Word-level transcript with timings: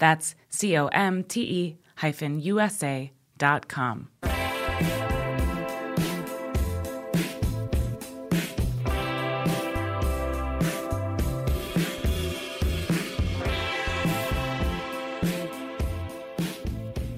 That's 0.00 0.34
C 0.48 0.76
O 0.78 0.86
M 0.88 1.22
T 1.22 1.42
E 1.42 1.78
hyphen 1.96 2.40
USA 2.40 3.12
dot 3.36 3.68
com. 3.68 4.08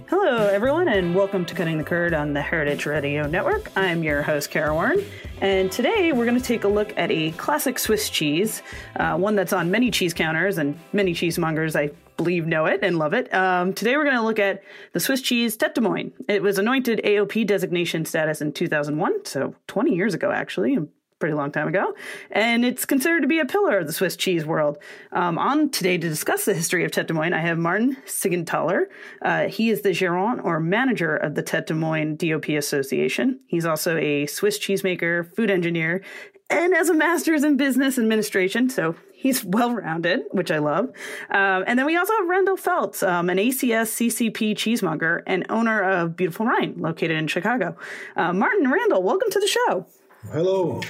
Hello, 0.09 0.49
everyone, 0.49 0.89
and 0.89 1.15
welcome 1.15 1.45
to 1.45 1.55
Cutting 1.55 1.79
the 1.79 1.85
Curd 1.85 2.15
on 2.15 2.33
the 2.33 2.43
Heritage 2.43 2.85
Radio 2.85 3.29
Network. 3.29 3.71
I'm 3.77 4.03
your 4.03 4.23
host, 4.23 4.51
Kara 4.51 4.75
Warren, 4.75 5.05
and 5.41 5.71
today 5.71 6.11
we're 6.13 6.25
going 6.25 6.39
to 6.39 6.45
take 6.45 6.65
a 6.65 6.69
look 6.69 6.93
at 6.99 7.13
a 7.13 7.31
classic 7.33 7.79
Swiss 7.79 8.11
cheese, 8.11 8.61
uh, 8.97 9.17
one 9.17 9.37
that's 9.37 9.53
on 9.53 9.71
many 9.71 9.93
cheese 9.93 10.13
counters, 10.13 10.59
and 10.59 10.77
many 10.93 11.15
cheesemongers, 11.15 11.77
I 11.79 11.93
believe, 12.17 12.47
know 12.47 12.67
it 12.67 12.81
and 12.83 12.99
love 12.99 13.15
it. 13.15 13.33
Um, 13.35 13.73
today 13.73 13.97
we're 13.97 14.05
going 14.05 14.17
to 14.17 14.23
look 14.23 14.39
at 14.39 14.63
the 14.93 15.01
Swiss 15.01 15.21
cheese 15.21 15.57
Tete 15.57 15.75
de 15.75 15.81
Moine. 15.81 16.13
It 16.29 16.43
was 16.43 16.59
anointed 16.59 17.01
AOP 17.05 17.47
designation 17.47 18.05
status 18.05 18.41
in 18.41 18.53
2001, 18.53 19.25
so 19.25 19.55
20 19.67 19.95
years 19.95 20.15
ago, 20.15 20.31
actually 20.31 20.79
pretty 21.23 21.35
long 21.37 21.53
time 21.53 21.69
ago, 21.69 21.95
and 22.33 22.65
it's 22.65 22.85
considered 22.85 23.21
to 23.21 23.29
be 23.29 23.39
a 23.39 23.45
pillar 23.45 23.79
of 23.79 23.87
the 23.87 23.93
Swiss 23.93 24.17
cheese 24.17 24.45
world. 24.45 24.77
Um, 25.13 25.39
on 25.39 25.71
today 25.71 25.97
to 25.97 26.09
discuss 26.09 26.47
the 26.47 26.53
history 26.53 26.85
of 26.85 26.91
Tete 26.91 27.07
de 27.07 27.15
Moine, 27.15 27.33
I 27.33 27.39
have 27.39 27.59
Martin 27.59 27.97
Siegenthaler. 28.07 28.87
Uh, 29.25 29.47
he 29.47 29.71
is 29.71 29.83
the 29.83 29.91
gérant 29.91 30.43
or 30.43 30.59
manager 30.59 31.15
of 31.17 31.37
the 31.37 31.43
Tete 31.43 31.69
de 31.69 31.75
Moine 31.75 32.17
DOP 32.17 32.49
Association. 32.49 33.39
He's 33.47 33.65
also 33.65 33.97
a 33.99 34.27
Swiss 34.27 34.59
cheesemaker, 34.59 35.33
food 35.37 35.49
engineer, 35.49 36.03
and 36.51 36.75
as 36.75 36.89
a 36.89 36.95
master's 36.95 37.45
in 37.45 37.57
business 37.57 37.99
administration, 37.99 38.69
so 38.69 38.97
he's 39.23 39.45
well 39.45 39.73
rounded, 39.73 40.23
which 40.33 40.51
I 40.51 40.59
love. 40.59 40.87
Um, 41.31 41.65
and 41.67 41.79
then 41.79 41.87
we 41.87 41.97
also 41.97 42.13
have 42.13 42.29
Randall 42.29 42.57
Felts, 42.57 43.05
um, 43.05 43.31
an 43.31 43.39
ACS 43.39 43.89
CCP 43.93 44.57
cheesemonger 44.57 45.23
and 45.27 45.47
owner 45.49 45.81
of 45.81 46.17
Beautiful 46.17 46.45
Rind, 46.47 46.81
located 46.81 47.13
in 47.13 47.29
Chicago. 47.29 47.77
Uh, 48.17 48.33
Martin 48.33 48.69
Randall, 48.69 49.03
welcome 49.03 49.31
to 49.31 49.39
the 49.39 49.47
show. 49.47 49.87
Hello. 50.33 50.81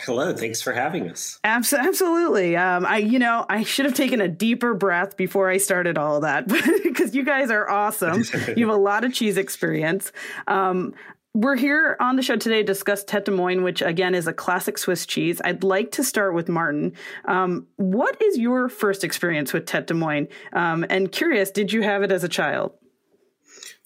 Hello, 0.00 0.34
thanks 0.34 0.60
for 0.60 0.74
having 0.74 1.10
us. 1.10 1.40
Abs- 1.44 1.72
absolutely. 1.72 2.56
Um, 2.56 2.84
I, 2.84 2.98
you 2.98 3.18
know, 3.18 3.46
I 3.48 3.62
should 3.62 3.86
have 3.86 3.94
taken 3.94 4.20
a 4.20 4.28
deeper 4.28 4.74
breath 4.74 5.16
before 5.16 5.48
I 5.48 5.56
started 5.56 5.96
all 5.96 6.16
of 6.16 6.22
that 6.22 6.46
because 6.82 7.14
you 7.14 7.24
guys 7.24 7.50
are 7.50 7.68
awesome. 7.68 8.22
you 8.56 8.68
have 8.68 8.76
a 8.76 8.78
lot 8.78 9.04
of 9.04 9.14
cheese 9.14 9.38
experience. 9.38 10.12
Um, 10.46 10.92
we're 11.34 11.56
here 11.56 11.96
on 12.00 12.16
the 12.16 12.22
show 12.22 12.36
today 12.36 12.58
to 12.58 12.64
discuss 12.64 13.04
Tete 13.04 13.26
de 13.26 13.30
Moine, 13.30 13.62
which 13.62 13.82
again 13.82 14.14
is 14.14 14.26
a 14.26 14.32
classic 14.32 14.78
Swiss 14.78 15.06
cheese. 15.06 15.40
I'd 15.44 15.62
like 15.62 15.92
to 15.92 16.04
start 16.04 16.34
with 16.34 16.48
Martin. 16.48 16.94
Um, 17.26 17.66
what 17.76 18.20
is 18.20 18.38
your 18.38 18.68
first 18.68 19.04
experience 19.04 19.52
with 19.52 19.66
Tete 19.66 19.86
de 19.86 19.94
Moine? 19.94 20.28
Um, 20.52 20.84
and 20.88 21.12
curious, 21.12 21.50
did 21.50 21.72
you 21.72 21.82
have 21.82 22.02
it 22.02 22.10
as 22.10 22.24
a 22.24 22.28
child? 22.28 22.72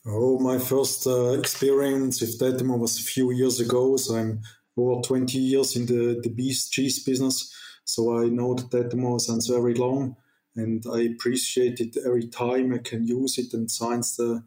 Oh, 0.06 0.38
my 0.38 0.58
first 0.58 1.06
uh, 1.06 1.32
experience 1.32 2.20
with 2.20 2.38
Tete 2.38 2.58
de 2.58 2.64
Moine 2.64 2.80
was 2.80 2.98
a 2.98 3.02
few 3.02 3.32
years 3.32 3.60
ago. 3.60 3.96
So 3.96 4.16
I'm 4.16 4.40
over 4.76 5.02
20 5.02 5.38
years 5.38 5.76
in 5.76 5.86
the, 5.86 6.20
the 6.22 6.30
beef 6.30 6.70
cheese 6.70 7.02
business. 7.04 7.54
So 7.84 8.18
I 8.18 8.26
know 8.26 8.54
the 8.54 8.62
Tete 8.62 8.90
de 8.90 8.96
Moine 8.96 9.20
since 9.20 9.48
very 9.48 9.74
long 9.74 10.16
and 10.56 10.84
I 10.92 11.02
appreciate 11.02 11.80
it 11.80 11.96
every 12.04 12.28
time 12.28 12.74
I 12.74 12.78
can 12.78 13.06
use 13.06 13.38
it. 13.38 13.52
And 13.54 13.70
since 13.70 14.16
the 14.16 14.42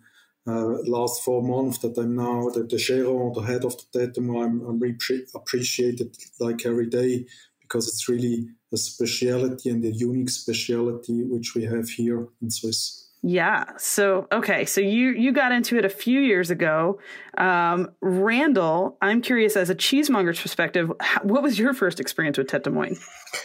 uh, 0.48 0.78
last 0.86 1.24
four 1.24 1.42
months 1.42 1.80
that 1.80 1.98
I'm 1.98 2.16
now 2.16 2.50
the, 2.50 2.62
the 2.64 2.78
gérant, 2.78 3.34
the 3.34 3.42
head 3.42 3.66
of 3.66 3.76
the 3.78 4.00
Tete 4.00 4.14
de 4.14 4.22
Moine, 4.22 4.62
I'm, 4.62 4.62
I'm 4.68 4.80
re- 4.80 4.98
appreciated 5.34 6.16
like 6.40 6.66
every 6.66 6.88
day 6.88 7.26
because 7.62 7.88
it's 7.88 8.08
really 8.08 8.48
a 8.72 8.78
speciality 8.78 9.70
and 9.70 9.84
a 9.84 9.92
unique 9.92 10.30
speciality 10.30 11.24
which 11.24 11.56
we 11.56 11.64
have 11.64 11.90
here 11.90 12.28
in 12.42 12.52
Swiss. 12.52 13.06
Yeah. 13.28 13.66
So 13.80 14.28
okay. 14.32 14.66
So 14.66 14.82
you 14.82 15.10
you 15.10 15.32
got 15.32 15.52
into 15.52 15.80
it 15.80 15.86
a 15.86 15.90
few 15.90 16.20
years 16.20 16.52
ago. 16.52 17.00
Um, 17.40 17.90
Randall, 18.00 19.00
I'm 19.02 19.24
curious 19.24 19.58
as 19.58 19.72
a 19.72 19.76
cheesemonger's 19.76 20.40
perspective, 20.40 20.92
what 21.24 21.42
was 21.42 21.58
your 21.58 21.74
first 21.74 22.00
experience 22.00 22.38
with 22.38 22.50
Tete 22.50 22.66
de 22.66 22.70
Moine? 22.70 23.00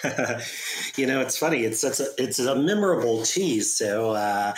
you 0.98 1.06
know, 1.06 1.22
it's 1.22 1.38
funny. 1.38 1.64
It's 1.64 1.82
it's 1.82 1.98
a 1.98 2.08
it's 2.18 2.38
a 2.38 2.56
memorable 2.56 3.24
cheese. 3.24 3.74
So 3.74 4.10
uh, 4.10 4.52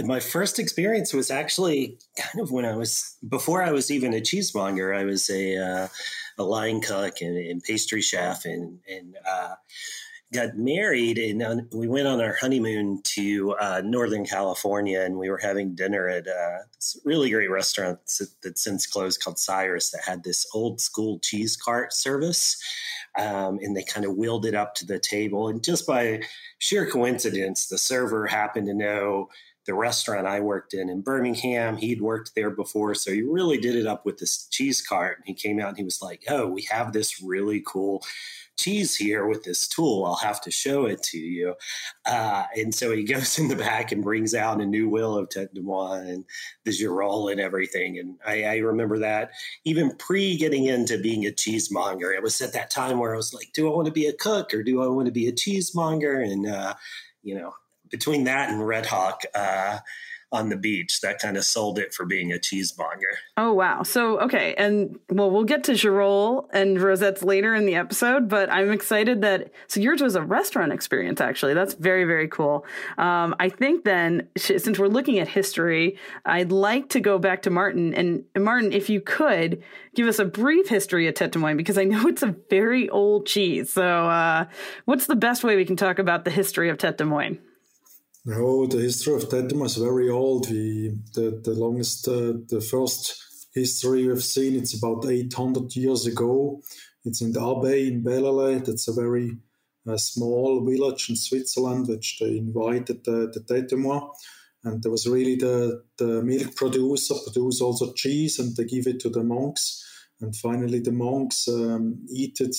my 0.00 0.20
first 0.20 0.58
experience 0.58 1.12
was 1.12 1.30
actually 1.30 1.98
kind 2.18 2.40
of 2.42 2.50
when 2.50 2.64
I 2.64 2.76
was 2.76 3.16
before 3.26 3.62
I 3.62 3.72
was 3.72 3.90
even 3.90 4.12
a 4.12 4.20
cheesemonger. 4.20 4.94
I 4.94 5.04
was 5.04 5.30
a 5.30 5.56
uh, 5.56 5.88
a 6.38 6.42
line 6.42 6.80
cook 6.80 7.20
and, 7.20 7.36
and 7.36 7.62
pastry 7.62 8.02
chef 8.02 8.44
and 8.44 8.80
and. 8.88 9.16
Uh, 9.28 9.54
got 10.32 10.56
married 10.56 11.18
and 11.18 11.68
we 11.72 11.86
went 11.86 12.08
on 12.08 12.20
our 12.20 12.34
honeymoon 12.40 13.00
to 13.04 13.54
uh, 13.60 13.80
Northern 13.84 14.26
California 14.26 15.00
and 15.00 15.16
we 15.16 15.30
were 15.30 15.38
having 15.38 15.74
dinner 15.74 16.08
at 16.08 16.26
uh, 16.26 16.58
this 16.74 17.00
really 17.04 17.30
great 17.30 17.50
restaurant 17.50 18.00
that's 18.42 18.64
since 18.64 18.86
closed 18.86 19.22
called 19.22 19.38
Cyrus 19.38 19.90
that 19.90 20.02
had 20.04 20.24
this 20.24 20.44
old 20.52 20.80
school 20.80 21.20
cheese 21.20 21.56
cart 21.56 21.92
service. 21.92 22.60
Um, 23.16 23.60
and 23.62 23.74
they 23.74 23.84
kind 23.84 24.04
of 24.04 24.16
wheeled 24.16 24.44
it 24.44 24.54
up 24.54 24.74
to 24.74 24.86
the 24.86 24.98
table. 24.98 25.48
And 25.48 25.62
just 25.62 25.86
by 25.86 26.22
sheer 26.58 26.90
coincidence, 26.90 27.68
the 27.68 27.78
server 27.78 28.26
happened 28.26 28.66
to 28.66 28.74
know 28.74 29.28
the 29.66 29.74
restaurant 29.74 30.26
I 30.26 30.40
worked 30.40 30.74
in 30.74 30.88
in 30.88 31.02
Birmingham. 31.02 31.76
He'd 31.76 32.00
worked 32.00 32.34
there 32.34 32.50
before, 32.50 32.94
so 32.94 33.12
he 33.12 33.22
really 33.22 33.58
did 33.58 33.74
it 33.76 33.86
up 33.86 34.06
with 34.06 34.18
this 34.18 34.46
cheese 34.48 34.80
cart. 34.80 35.18
And 35.18 35.26
he 35.26 35.34
came 35.34 35.60
out 35.60 35.70
and 35.70 35.78
he 35.78 35.84
was 35.84 36.00
like, 36.02 36.24
"Oh, 36.28 36.46
we 36.46 36.62
have 36.70 36.92
this 36.92 37.22
really 37.22 37.62
cool 37.66 38.02
cheese 38.56 38.96
here 38.96 39.26
with 39.26 39.44
this 39.44 39.68
tool. 39.68 40.04
I'll 40.04 40.16
have 40.16 40.40
to 40.42 40.50
show 40.50 40.86
it 40.86 41.02
to 41.04 41.18
you. 41.18 41.54
Uh, 42.04 42.44
and 42.56 42.74
so 42.74 42.94
he 42.94 43.04
goes 43.12 43.38
in 43.38 43.48
the 43.48 43.56
back 43.56 43.92
and 43.92 44.02
brings 44.02 44.34
out 44.34 44.60
a 44.60 44.66
new 44.66 44.88
will 44.88 45.16
of 45.16 45.28
Tete 45.28 45.54
de 45.54 45.60
Moine 45.60 46.08
and 46.08 46.24
the 46.64 46.70
Girolle 46.70 47.30
and 47.30 47.40
everything. 47.40 47.98
And 47.98 48.16
I, 48.26 48.44
I 48.44 48.56
remember 48.58 48.98
that 48.98 49.30
even 49.64 49.94
pre 49.96 50.36
getting 50.36 50.64
into 50.64 50.98
being 50.98 51.26
a 51.26 51.30
cheesemonger, 51.30 52.14
it 52.14 52.22
was 52.22 52.40
at 52.40 52.52
that 52.54 52.70
time 52.70 52.98
where 52.98 53.14
I 53.14 53.16
was 53.16 53.34
like, 53.34 53.52
do 53.52 53.70
I 53.70 53.74
want 53.74 53.86
to 53.86 53.92
be 53.92 54.06
a 54.06 54.12
cook 54.12 54.54
or 54.54 54.62
do 54.62 54.82
I 54.82 54.88
want 54.88 55.06
to 55.06 55.12
be 55.12 55.28
a 55.28 55.32
cheesemonger? 55.32 56.22
And, 56.22 56.46
uh, 56.46 56.74
you 57.22 57.34
know, 57.34 57.54
between 57.90 58.24
that 58.24 58.50
and 58.50 58.66
Red 58.66 58.86
Hawk, 58.86 59.22
uh, 59.34 59.78
on 60.32 60.48
the 60.48 60.56
beach. 60.56 61.00
That 61.00 61.18
kind 61.18 61.36
of 61.36 61.44
sold 61.44 61.78
it 61.78 61.94
for 61.94 62.04
being 62.04 62.32
a 62.32 62.38
cheesemonger. 62.38 63.18
Oh 63.36 63.52
wow! 63.52 63.82
So 63.82 64.20
okay, 64.20 64.54
and 64.56 64.98
well, 65.10 65.30
we'll 65.30 65.44
get 65.44 65.64
to 65.64 65.74
Girolles 65.74 66.48
and 66.52 66.80
Rosettes 66.80 67.22
later 67.22 67.54
in 67.54 67.66
the 67.66 67.76
episode, 67.76 68.28
but 68.28 68.50
I'm 68.50 68.72
excited 68.72 69.22
that 69.22 69.50
so 69.68 69.80
yours 69.80 70.02
was 70.02 70.16
a 70.16 70.22
restaurant 70.22 70.72
experience. 70.72 71.20
Actually, 71.20 71.54
that's 71.54 71.74
very 71.74 72.04
very 72.04 72.28
cool. 72.28 72.64
Um, 72.98 73.34
I 73.38 73.48
think 73.48 73.84
then 73.84 74.28
since 74.36 74.78
we're 74.78 74.88
looking 74.88 75.18
at 75.18 75.28
history, 75.28 75.96
I'd 76.24 76.52
like 76.52 76.88
to 76.90 77.00
go 77.00 77.18
back 77.18 77.42
to 77.42 77.50
Martin 77.50 77.94
and 77.94 78.24
Martin, 78.36 78.72
if 78.72 78.90
you 78.90 79.00
could 79.00 79.62
give 79.94 80.06
us 80.06 80.18
a 80.18 80.24
brief 80.24 80.68
history 80.68 81.06
of 81.06 81.14
Tete 81.14 81.32
de 81.32 81.38
Moine 81.38 81.56
because 81.56 81.78
I 81.78 81.84
know 81.84 82.06
it's 82.08 82.22
a 82.22 82.34
very 82.50 82.88
old 82.88 83.26
cheese. 83.26 83.72
So, 83.72 83.82
uh, 83.82 84.46
what's 84.84 85.06
the 85.06 85.16
best 85.16 85.44
way 85.44 85.56
we 85.56 85.64
can 85.64 85.76
talk 85.76 85.98
about 85.98 86.24
the 86.24 86.30
history 86.30 86.68
of 86.68 86.78
Tete 86.78 86.98
de 86.98 87.04
Moine? 87.04 87.38
No, 88.28 88.66
the 88.66 88.78
history 88.78 89.14
of 89.14 89.30
Moine 89.30 89.66
is 89.66 89.76
very 89.76 90.10
old. 90.10 90.50
We 90.50 90.98
the 91.14 91.40
the 91.44 91.54
longest 91.54 92.08
uh, 92.08 92.32
the 92.48 92.60
first 92.60 93.14
history 93.54 94.04
we've 94.04 94.24
seen 94.24 94.56
it's 94.56 94.76
about 94.76 95.06
800 95.06 95.76
years 95.76 96.06
ago. 96.06 96.60
It's 97.04 97.22
in 97.22 97.32
the 97.32 97.40
Abbey 97.40 97.86
in 97.86 98.02
Bellelay. 98.02 98.64
That's 98.64 98.88
a 98.88 98.92
very 98.92 99.36
uh, 99.88 99.96
small 99.96 100.66
village 100.66 101.08
in 101.08 101.14
Switzerland, 101.14 101.86
which 101.86 102.18
they 102.18 102.38
invited 102.38 103.04
the, 103.04 103.30
the. 103.32 104.10
And 104.64 104.82
there 104.82 104.90
was 104.90 105.06
really 105.06 105.36
the, 105.36 105.84
the 105.96 106.20
milk 106.24 106.56
producer 106.56 107.14
produce 107.22 107.60
also 107.60 107.92
cheese, 107.92 108.40
and 108.40 108.56
they 108.56 108.64
give 108.64 108.88
it 108.88 108.98
to 109.00 109.08
the 109.08 109.22
monks. 109.22 109.84
And 110.20 110.34
finally, 110.34 110.80
the 110.80 110.90
monks 110.90 111.46
um, 111.46 112.04
eat 112.10 112.40
it, 112.40 112.56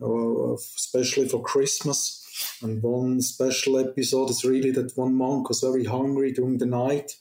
uh, 0.00 0.54
especially 0.54 1.28
for 1.28 1.42
Christmas 1.42 2.20
and 2.62 2.82
one 2.82 3.20
special 3.20 3.78
episode 3.78 4.30
is 4.30 4.44
really 4.44 4.70
that 4.72 4.96
one 4.96 5.14
monk 5.14 5.48
was 5.48 5.60
very 5.60 5.84
hungry 5.84 6.32
during 6.32 6.58
the 6.58 6.66
night, 6.66 7.12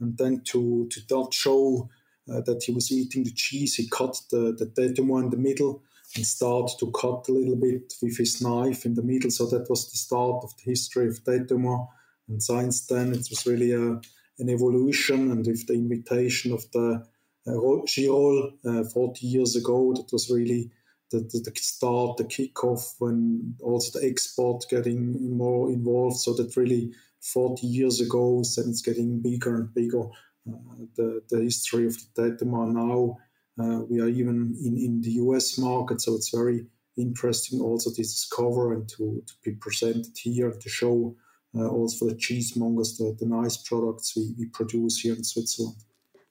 and 0.00 0.16
then 0.18 0.42
to 0.46 0.88
to 0.90 1.00
not 1.10 1.34
show 1.34 1.88
uh, 2.30 2.40
that 2.42 2.62
he 2.64 2.72
was 2.72 2.90
eating 2.92 3.24
the 3.24 3.32
cheese, 3.32 3.74
he 3.76 3.88
cut 3.88 4.20
the 4.30 4.54
the 4.58 4.66
tete 4.66 4.98
in 4.98 5.30
the 5.30 5.36
middle 5.36 5.82
and 6.16 6.26
started 6.26 6.76
to 6.78 6.90
cut 6.90 7.28
a 7.28 7.32
little 7.32 7.56
bit 7.56 7.94
with 8.02 8.18
his 8.18 8.42
knife 8.42 8.84
in 8.84 8.94
the 8.94 9.02
middle. 9.02 9.30
So 9.30 9.46
that 9.46 9.70
was 9.70 9.90
the 9.90 9.96
start 9.96 10.42
of 10.42 10.56
the 10.56 10.70
history 10.70 11.08
of 11.08 11.24
tete 11.24 11.50
And 11.52 12.42
since 12.42 12.86
then, 12.86 13.12
it 13.12 13.26
was 13.30 13.46
really 13.46 13.72
a, 13.72 14.00
an 14.38 14.48
evolution, 14.48 15.30
and 15.30 15.46
with 15.46 15.66
the 15.66 15.74
invitation 15.74 16.52
of 16.52 16.64
the 16.72 17.06
uh, 17.46 17.86
Girolles 17.86 18.52
uh, 18.64 18.84
40 18.84 19.26
years 19.26 19.56
ago, 19.56 19.92
that 19.94 20.12
was 20.12 20.30
really 20.30 20.70
the, 21.10 21.20
the, 21.20 21.50
the 21.50 21.52
start, 21.60 22.16
the 22.16 22.24
kickoff, 22.24 22.94
when 22.98 23.54
also 23.62 23.98
the 23.98 24.06
export 24.06 24.64
getting 24.70 25.36
more 25.36 25.68
involved. 25.70 26.18
So 26.18 26.34
that 26.34 26.56
really 26.56 26.92
40 27.20 27.66
years 27.66 28.00
ago, 28.00 28.42
then 28.56 28.70
it's 28.70 28.82
getting 28.82 29.20
bigger 29.20 29.56
and 29.56 29.74
bigger. 29.74 30.04
Uh, 30.48 30.86
the, 30.96 31.22
the 31.28 31.42
history 31.42 31.86
of 31.86 31.96
the 32.14 32.44
Moine 32.44 32.74
now, 32.74 33.18
uh, 33.62 33.82
we 33.82 34.00
are 34.00 34.08
even 34.08 34.56
in, 34.64 34.76
in 34.78 35.00
the 35.02 35.12
US 35.12 35.58
market, 35.58 36.00
so 36.00 36.14
it's 36.14 36.30
very 36.30 36.66
interesting 36.96 37.60
also 37.60 37.90
to 37.90 37.96
discover 37.96 38.72
and 38.72 38.88
to, 38.88 39.22
to 39.26 39.32
be 39.44 39.52
presented 39.52 40.16
here 40.16 40.50
to 40.50 40.68
show 40.68 41.14
uh, 41.54 41.66
also 41.66 42.06
the 42.06 42.14
cheesemongers 42.14 42.96
the, 42.98 43.16
the 43.18 43.26
nice 43.26 43.56
products 43.56 44.16
we, 44.16 44.34
we 44.38 44.46
produce 44.46 45.00
here 45.00 45.14
in 45.14 45.24
Switzerland. 45.24 45.76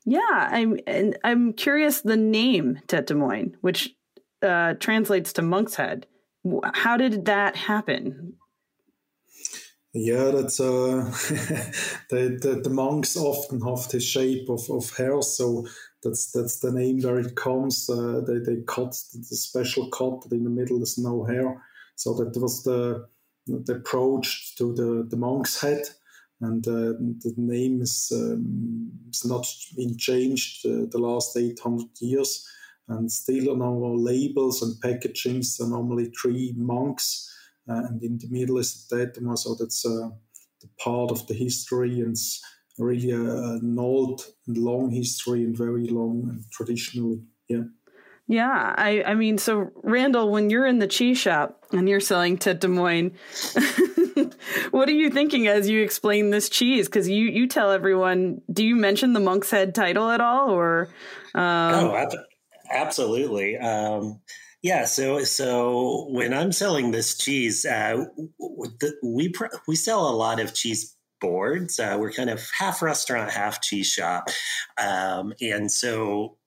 Yeah, 0.06 0.50
I'm 0.52 0.80
and 0.88 1.18
I'm 1.24 1.54
curious 1.54 2.02
the 2.02 2.18
name 2.18 2.80
Tete 2.88 3.10
Moine, 3.10 3.54
which 3.62 3.94
uh, 4.42 4.74
translates 4.76 5.34
to 5.34 5.42
monk's 5.42 5.76
head. 5.76 6.08
How 6.74 6.98
did 6.98 7.26
that 7.26 7.56
happen? 7.56 8.34
Yeah, 9.94 10.32
that's 10.32 10.60
uh, 10.60 11.12
the, 12.10 12.38
the, 12.42 12.62
the 12.64 12.70
monks 12.70 13.18
often 13.18 13.60
have 13.62 13.90
the 13.90 14.00
shape 14.00 14.48
of, 14.48 14.70
of 14.70 14.96
hair, 14.96 15.22
so 15.24 15.66
that's 16.04 16.32
that's 16.32 16.60
the 16.60 16.72
name 16.72 17.02
where 17.02 17.20
it 17.20 17.36
comes. 17.36 17.90
Uh, 17.90 18.22
they 18.26 18.38
they 18.38 18.62
cut 18.68 18.92
the 19.14 19.36
special 19.36 19.90
cut 19.90 20.32
in 20.32 20.44
the 20.44 20.50
middle. 20.50 20.78
There's 20.78 21.00
no 21.00 21.24
hair, 21.24 21.62
so 21.96 22.14
that 22.14 22.40
was 22.40 22.64
the 22.64 23.08
the 23.48 23.76
approach 23.76 24.56
to 24.58 24.74
the 24.76 25.08
the 25.10 25.18
monk's 25.18 25.60
head, 25.60 25.82
and 26.40 26.66
uh, 26.68 26.94
the 27.24 27.34
name 27.38 27.82
is 27.82 28.12
um, 28.16 28.92
is 29.12 29.26
not 29.26 29.48
been 29.76 29.98
changed 29.98 30.68
uh, 30.68 30.86
the 30.92 31.00
last 31.00 31.36
eight 31.36 31.60
hundred 31.60 31.90
years 32.00 32.48
and 32.90 33.12
still 33.12 33.52
on 33.52 33.62
our 33.62 33.96
labels 33.96 34.62
and 34.62 34.76
packagings 34.82 35.60
are 35.62 35.70
normally 35.70 36.12
three 36.22 36.54
monks, 36.58 37.32
uh, 37.70 37.84
and 37.88 38.04
in 38.04 38.18
the 38.18 38.28
middle 38.30 38.58
is 38.58 38.88
the 38.88 38.98
Tetema, 38.98 39.38
so 39.38 39.56
that's 39.58 39.86
uh, 39.86 40.10
the 40.62 40.70
part 40.80 41.12
of 41.12 41.26
the 41.28 41.34
history 41.34 42.02
and 42.02 42.12
it's 42.12 42.42
really 42.78 43.12
a, 43.12 43.22
an 43.22 43.78
old 43.78 44.26
and 44.48 44.58
long 44.58 44.90
history 44.90 45.44
and 45.44 45.58
very 45.58 45.88
long 45.88 46.28
and 46.30 46.44
traditionally, 46.52 47.22
yeah. 47.48 47.64
Yeah, 48.28 48.76
I, 48.78 49.04
I 49.04 49.16
mean, 49.16 49.40
so 49.40 49.72
Randall, 49.82 50.30
when 50.30 50.52
you're 50.52 50.68
in 50.68 50.78
the 50.78 50.86
cheese 50.86 51.18
shop 51.18 51.66
and 51.72 51.90
you're 51.90 52.00
selling 52.00 52.38
Tete 52.38 52.60
de 52.60 52.68
Moine, 52.68 53.12
what 54.72 54.88
are 54.88 54.94
you 54.94 55.10
thinking 55.10 55.48
as 55.48 55.68
you 55.68 55.82
explain 55.82 56.30
this 56.30 56.48
cheese? 56.48 56.88
Because 56.88 57.10
you 57.10 57.26
you 57.26 57.48
tell 57.48 57.72
everyone, 57.72 58.42
do 58.54 58.64
you 58.64 58.76
mention 58.76 59.14
the 59.14 59.20
monk's 59.20 59.50
head 59.50 59.74
title 59.74 60.12
at 60.12 60.22
all, 60.22 60.52
or? 60.52 60.90
Um... 61.34 61.74
Oh, 61.74 62.18
Absolutely. 62.72 63.58
Um, 63.58 64.20
yeah. 64.62 64.86
So, 64.86 65.24
so 65.24 66.08
when 66.10 66.34
I'm 66.34 66.52
selling 66.52 66.92
this 66.92 67.18
cheese, 67.18 67.66
uh, 67.66 68.06
we 69.04 69.34
we 69.68 69.76
sell 69.76 70.10
a 70.10 70.16
lot 70.16 70.40
of 70.40 70.54
cheese 70.54 70.96
boards. 71.22 71.80
Uh, 71.80 71.98
we're 72.00 72.12
kind 72.12 72.30
of 72.30 72.42
half 72.58 72.82
restaurant, 72.82 73.32
half 73.32 73.62
cheese 73.62 73.88
shop, 73.88 74.30
um, 74.78 75.34
and 75.42 75.72
so 75.72 76.38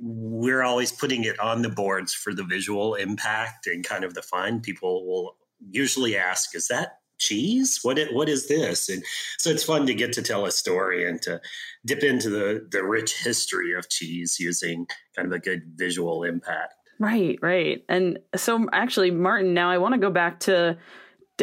we're 0.00 0.62
always 0.62 0.92
putting 0.92 1.24
it 1.24 1.38
on 1.40 1.62
the 1.62 1.70
boards 1.70 2.12
for 2.12 2.34
the 2.34 2.44
visual 2.44 2.94
impact 2.94 3.66
and 3.66 3.84
kind 3.84 4.04
of 4.04 4.12
the 4.14 4.22
fun. 4.22 4.60
People 4.60 5.06
will 5.06 5.36
usually 5.70 6.16
ask, 6.16 6.54
"Is 6.54 6.68
that 6.68 6.98
cheese? 7.18 7.80
What 7.82 7.98
it, 7.98 8.14
what 8.14 8.28
is 8.28 8.48
this? 8.48 8.88
And 8.88 9.02
so 9.38 9.50
it's 9.50 9.64
fun 9.64 9.86
to 9.86 9.94
get 9.94 10.12
to 10.14 10.22
tell 10.22 10.46
a 10.46 10.52
story 10.52 11.08
and 11.08 11.20
to 11.22 11.40
dip 11.84 12.02
into 12.02 12.30
the 12.30 12.66
the 12.70 12.84
rich 12.84 13.22
history 13.22 13.72
of 13.74 13.88
cheese 13.88 14.38
using 14.38 14.86
kind 15.16 15.26
of 15.26 15.32
a 15.32 15.38
good 15.38 15.62
visual 15.76 16.24
impact. 16.24 16.74
Right, 16.98 17.38
right. 17.42 17.84
And 17.88 18.18
so 18.36 18.66
actually, 18.72 19.10
Martin, 19.10 19.52
now 19.52 19.70
I 19.70 19.78
want 19.78 19.94
to 19.94 20.00
go 20.00 20.10
back 20.10 20.40
to 20.40 20.78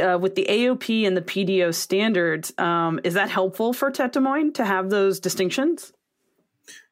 uh, 0.02 0.18
with 0.20 0.36
the 0.36 0.46
AOP 0.50 1.06
and 1.06 1.18
the 1.18 1.22
PDO 1.22 1.74
standards. 1.74 2.54
Um, 2.58 3.00
is 3.04 3.14
that 3.16 3.30
helpful 3.30 3.74
for 3.74 3.92
Tete 3.92 4.14
de 4.14 4.20
Moine 4.20 4.54
to 4.54 4.66
have 4.66 4.90
those 4.90 5.20
distinctions? 5.20 5.92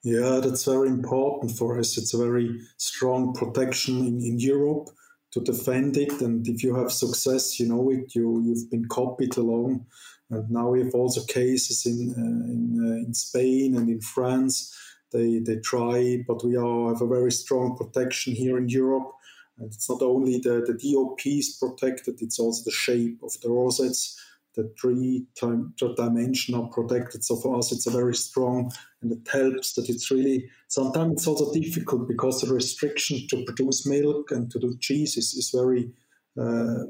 Yeah, 0.03 0.39
that's 0.41 0.65
very 0.65 0.89
important 0.89 1.51
for 1.51 1.77
us. 1.77 1.97
It's 1.97 2.13
a 2.13 2.17
very 2.17 2.59
strong 2.77 3.33
protection 3.33 3.99
in, 3.99 4.21
in 4.21 4.39
Europe 4.39 4.89
to 5.31 5.41
defend 5.41 5.97
it. 5.97 6.21
And 6.21 6.47
if 6.47 6.63
you 6.63 6.75
have 6.75 6.91
success, 6.91 7.59
you 7.59 7.67
know 7.67 7.89
it. 7.91 8.15
You 8.15 8.41
you've 8.41 8.69
been 8.69 8.87
copied 8.87 9.37
along, 9.37 9.85
and 10.29 10.49
now 10.49 10.69
we 10.69 10.83
have 10.83 10.93
also 10.93 11.23
cases 11.25 11.85
in 11.85 12.13
uh, 12.17 12.53
in, 12.53 12.63
uh, 12.81 13.05
in 13.05 13.13
Spain 13.13 13.75
and 13.75 13.89
in 13.89 14.01
France. 14.01 14.75
They 15.11 15.39
they 15.39 15.57
try, 15.57 16.23
but 16.27 16.43
we 16.43 16.55
are 16.55 16.89
have 16.89 17.01
a 17.01 17.07
very 17.07 17.31
strong 17.31 17.77
protection 17.77 18.33
here 18.33 18.57
in 18.57 18.69
Europe. 18.69 19.11
And 19.57 19.73
it's 19.73 19.89
not 19.89 20.01
only 20.01 20.39
the 20.39 20.61
the 20.65 20.73
DOP 20.73 21.25
is 21.25 21.57
protected; 21.59 22.21
it's 22.21 22.39
also 22.39 22.63
the 22.63 22.71
shape 22.71 23.19
of 23.23 23.39
the 23.41 23.49
rosettes 23.49 24.18
the 24.59 24.73
three 24.79 25.25
time, 25.39 25.73
dimension 25.95 26.55
are 26.55 26.67
protected. 26.67 27.23
So 27.23 27.35
for 27.37 27.57
us, 27.57 27.71
it's 27.71 27.87
a 27.87 27.91
very 27.91 28.15
strong, 28.15 28.71
and 29.01 29.11
it 29.11 29.27
helps 29.31 29.73
that 29.73 29.89
it's 29.89 30.11
really. 30.11 30.49
Sometimes 30.67 31.13
it's 31.13 31.27
also 31.27 31.53
difficult 31.53 32.07
because 32.07 32.41
the 32.41 32.53
restriction 32.53 33.27
to 33.29 33.43
produce 33.45 33.85
milk 33.85 34.31
and 34.31 34.51
to 34.51 34.59
do 34.59 34.77
cheese 34.79 35.17
is, 35.17 35.33
is 35.33 35.49
very 35.51 35.91
uh, 36.39 36.83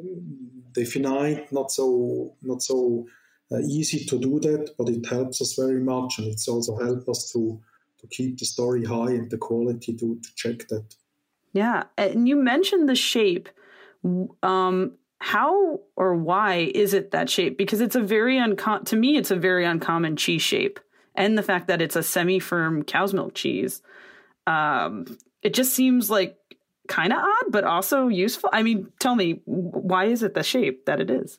defined, 0.74 1.46
not 1.52 1.72
so 1.72 2.36
not 2.42 2.62
so 2.62 3.06
uh, 3.52 3.60
easy 3.60 4.06
to 4.06 4.20
do 4.20 4.40
that, 4.40 4.72
but 4.78 4.90
it 4.90 5.06
helps 5.06 5.42
us 5.42 5.54
very 5.54 5.82
much, 5.82 6.20
and 6.20 6.28
it's 6.28 6.48
also 6.48 6.76
helped 6.78 7.08
us 7.08 7.32
to 7.34 7.62
to 8.00 8.08
keep 8.08 8.40
the 8.40 8.46
story 8.46 8.84
high 8.86 9.12
and 9.12 9.30
the 9.30 9.38
quality 9.38 9.94
to 9.94 10.20
to 10.24 10.30
check 10.36 10.68
that. 10.70 10.96
Yeah, 11.54 11.84
and 11.98 12.28
you 12.28 12.36
mentioned 12.36 12.90
the 12.90 12.96
shape. 12.96 13.50
Um, 14.44 14.98
how 15.20 15.82
or 15.96 16.16
why 16.16 16.72
is 16.74 16.94
it 16.94 17.12
that 17.12 17.30
shape? 17.30 17.58
Because 17.58 17.82
it's 17.82 17.96
a 17.96 18.02
very 18.02 18.38
uncommon, 18.38 18.86
to 18.86 18.96
me, 18.96 19.18
it's 19.18 19.32
a 19.32 19.36
very 19.36 19.66
uncommon 19.66 20.16
cheese 20.16 20.42
shape. 20.42 20.80
And 21.16 21.38
the 21.38 21.44
fact 21.44 21.68
that 21.68 21.82
it's 21.82 21.96
a 21.96 22.04
semi 22.04 22.40
firm 22.40 22.84
cow's 22.84 23.14
milk 23.14 23.36
cheese, 23.36 23.82
um, 24.48 25.18
it 25.42 25.54
just 25.54 25.74
seems 25.74 26.10
like 26.10 26.38
kind 26.88 27.12
of 27.12 27.20
odd, 27.20 27.52
but 27.52 27.66
also 27.66 28.08
useful. 28.08 28.50
I 28.54 28.64
mean, 28.64 28.92
tell 29.00 29.16
me, 29.16 29.42
why 29.46 30.06
is 30.06 30.24
it 30.24 30.34
the 30.34 30.44
shape 30.44 30.86
that 30.86 31.02
it 31.02 31.10
is? 31.10 31.38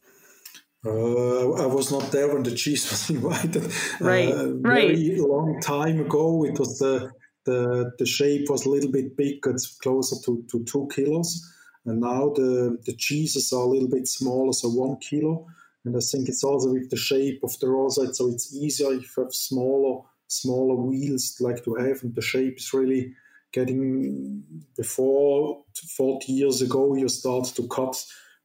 Uh, 0.84 1.52
I 1.52 1.66
was 1.66 1.90
not 1.90 2.10
there 2.10 2.32
when 2.32 2.42
the 2.42 2.54
cheese 2.54 2.90
was 2.90 3.10
invited. 3.10 3.72
Right, 4.00 4.28
uh, 4.28 4.54
right. 4.56 4.96
Very 4.96 5.20
long 5.20 5.60
time 5.60 6.00
ago, 6.00 6.44
it 6.44 6.58
was 6.58 6.78
the 6.78 7.10
the 7.46 7.92
the 7.98 8.06
shape 8.06 8.50
was 8.50 8.66
a 8.66 8.70
little 8.70 8.90
bit 8.90 9.16
big. 9.16 9.40
It's 9.46 9.76
closer 9.78 10.16
to, 10.24 10.44
to 10.50 10.64
two 10.64 10.88
kilos. 10.94 11.42
And 11.86 12.00
now 12.00 12.32
the, 12.34 12.78
the 12.84 12.94
cheeses 12.94 13.52
are 13.52 13.62
a 13.62 13.66
little 13.66 13.88
bit 13.88 14.06
smaller, 14.06 14.52
so 14.52 14.68
one 14.68 14.96
kilo. 14.98 15.46
And 15.84 15.96
I 15.96 16.00
think 16.00 16.28
it's 16.28 16.44
also 16.44 16.72
with 16.72 16.90
the 16.90 16.96
shape 16.96 17.40
of 17.42 17.58
the 17.58 17.68
rosette, 17.68 18.14
so 18.14 18.28
it's 18.28 18.54
easier 18.54 18.92
if 18.92 19.16
you 19.16 19.24
have 19.24 19.32
smaller 19.32 20.02
smaller 20.30 20.76
wheels 20.76 21.36
like 21.40 21.64
to 21.64 21.74
have, 21.74 22.02
and 22.04 22.14
the 22.14 22.22
shape 22.22 22.56
is 22.56 22.72
really 22.72 23.12
getting 23.52 24.44
before 24.76 25.64
40 25.96 26.32
years 26.32 26.62
ago 26.62 26.94
you 26.94 27.08
start 27.08 27.46
to 27.46 27.66
cut 27.66 28.00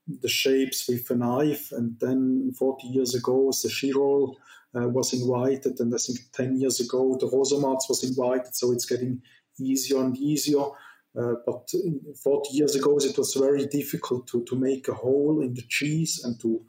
the 0.08 0.28
shapes 0.28 0.88
with 0.88 1.10
a 1.12 1.16
knife. 1.16 1.72
And 1.72 1.96
then 2.00 2.54
40 2.58 2.88
years 2.88 3.16
ago 3.16 3.52
the 3.52 3.70
Girolle 3.70 4.36
uh, 4.76 4.88
was 4.90 5.14
invited. 5.14 5.80
And 5.80 5.94
i 5.94 5.98
think 5.98 6.20
10 6.34 6.60
years 6.60 6.80
ago 6.80 7.18
the 7.20 7.28
Rosomatz 7.28 7.88
was 7.90 8.04
invited. 8.04 8.56
So 8.56 8.72
it's 8.72 8.86
getting 8.86 9.22
easier 9.60 10.02
and 10.02 10.18
easier 10.18 10.64
uh, 11.18 11.34
but 11.46 11.72
40 12.24 12.50
years 12.54 12.76
ago 12.76 12.98
it 12.98 13.18
was 13.18 13.34
very 13.34 13.66
difficult 13.68 14.28
to, 14.28 14.44
to 14.46 14.56
make 14.56 14.88
a 14.88 14.94
hole 14.94 15.42
in 15.42 15.54
the 15.54 15.64
cheese 15.70 16.22
and 16.24 16.40
to 16.42 16.62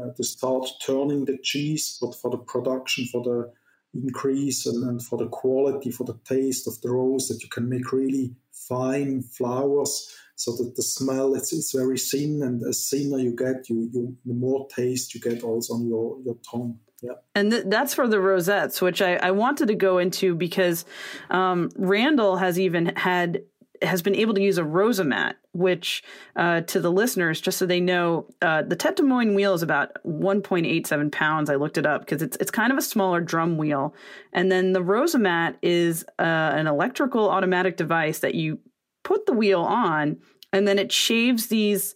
uh, 0.00 0.10
to 0.16 0.24
start 0.24 0.68
turning 0.84 1.24
the 1.24 1.38
cheese 1.42 1.98
but 2.00 2.14
for 2.16 2.30
the 2.30 2.38
production 2.38 3.06
for 3.06 3.22
the 3.22 3.52
increase 3.94 4.66
and, 4.66 4.82
and, 4.84 5.02
for 5.02 5.18
the 5.18 5.28
quality, 5.28 5.90
for 5.90 6.04
the 6.04 6.18
taste 6.24 6.66
of 6.66 6.80
the 6.80 6.90
rose, 6.90 7.28
that 7.28 7.42
you 7.42 7.48
can 7.48 7.68
make 7.68 7.92
really 7.92 8.34
fine 8.52 9.22
flowers 9.22 10.14
so 10.36 10.52
that 10.56 10.74
the 10.74 10.82
smell 10.82 11.34
it's, 11.34 11.52
it's 11.52 11.72
very 11.72 11.98
thin 11.98 12.42
and 12.42 12.60
the 12.60 12.72
thinner 12.72 13.18
you 13.18 13.34
get, 13.36 13.68
you, 13.68 13.88
you 13.92 14.16
the 14.24 14.34
more 14.34 14.66
taste 14.74 15.14
you 15.14 15.20
get 15.20 15.42
also 15.42 15.74
on 15.74 15.86
your, 15.86 16.18
your 16.24 16.36
tongue. 16.50 16.78
Yeah. 17.02 17.12
And 17.34 17.50
th- 17.50 17.64
that's 17.66 17.94
for 17.94 18.08
the 18.08 18.18
rosettes, 18.18 18.80
which 18.80 19.02
I, 19.02 19.16
I 19.16 19.30
wanted 19.30 19.68
to 19.68 19.74
go 19.74 19.98
into 19.98 20.34
because 20.34 20.84
um, 21.30 21.70
Randall 21.76 22.36
has 22.36 22.58
even 22.58 22.86
had 22.96 23.42
has 23.82 24.02
been 24.02 24.14
able 24.14 24.34
to 24.34 24.42
use 24.42 24.58
a 24.58 24.62
Rosomat, 24.62 25.34
which 25.52 26.02
uh, 26.36 26.62
to 26.62 26.80
the 26.80 26.90
listeners, 26.90 27.40
just 27.40 27.58
so 27.58 27.66
they 27.66 27.80
know, 27.80 28.26
uh, 28.40 28.62
the 28.62 28.76
Tete 28.76 28.96
de 28.96 29.02
Moine 29.02 29.34
wheel 29.34 29.54
is 29.54 29.62
about 29.62 29.92
1.87 30.04 31.12
pounds. 31.12 31.50
I 31.50 31.56
looked 31.56 31.78
it 31.78 31.86
up 31.86 32.02
because 32.02 32.22
it's 32.22 32.36
it's 32.38 32.50
kind 32.50 32.72
of 32.72 32.78
a 32.78 32.82
smaller 32.82 33.20
drum 33.20 33.56
wheel, 33.56 33.94
and 34.32 34.50
then 34.50 34.72
the 34.72 34.80
Rosomat 34.80 35.56
is 35.62 36.04
uh, 36.18 36.22
an 36.22 36.66
electrical 36.66 37.28
automatic 37.28 37.76
device 37.76 38.20
that 38.20 38.34
you 38.34 38.60
put 39.02 39.26
the 39.26 39.32
wheel 39.32 39.60
on, 39.60 40.18
and 40.52 40.66
then 40.66 40.78
it 40.78 40.92
shaves 40.92 41.48
these 41.48 41.94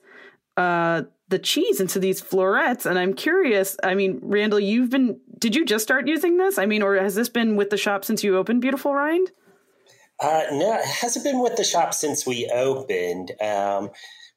uh, 0.56 1.02
the 1.28 1.38
cheese 1.38 1.80
into 1.80 1.98
these 1.98 2.20
florets. 2.20 2.86
And 2.86 2.98
I'm 2.98 3.14
curious. 3.14 3.76
I 3.82 3.94
mean, 3.94 4.18
Randall, 4.22 4.60
you've 4.60 4.90
been 4.90 5.20
did 5.38 5.54
you 5.54 5.64
just 5.64 5.84
start 5.84 6.08
using 6.08 6.36
this? 6.36 6.58
I 6.58 6.66
mean, 6.66 6.82
or 6.82 6.96
has 6.96 7.14
this 7.14 7.28
been 7.28 7.56
with 7.56 7.70
the 7.70 7.76
shop 7.76 8.04
since 8.04 8.24
you 8.24 8.36
opened 8.36 8.60
Beautiful 8.60 8.94
Rind? 8.94 9.30
Uh, 10.20 10.42
no, 10.50 10.74
it 10.74 10.84
hasn't 10.84 11.24
been 11.24 11.40
with 11.40 11.56
the 11.56 11.64
shop 11.64 11.94
since 11.94 12.26
we 12.26 12.50
opened. 12.52 13.32
Um, 13.40 13.90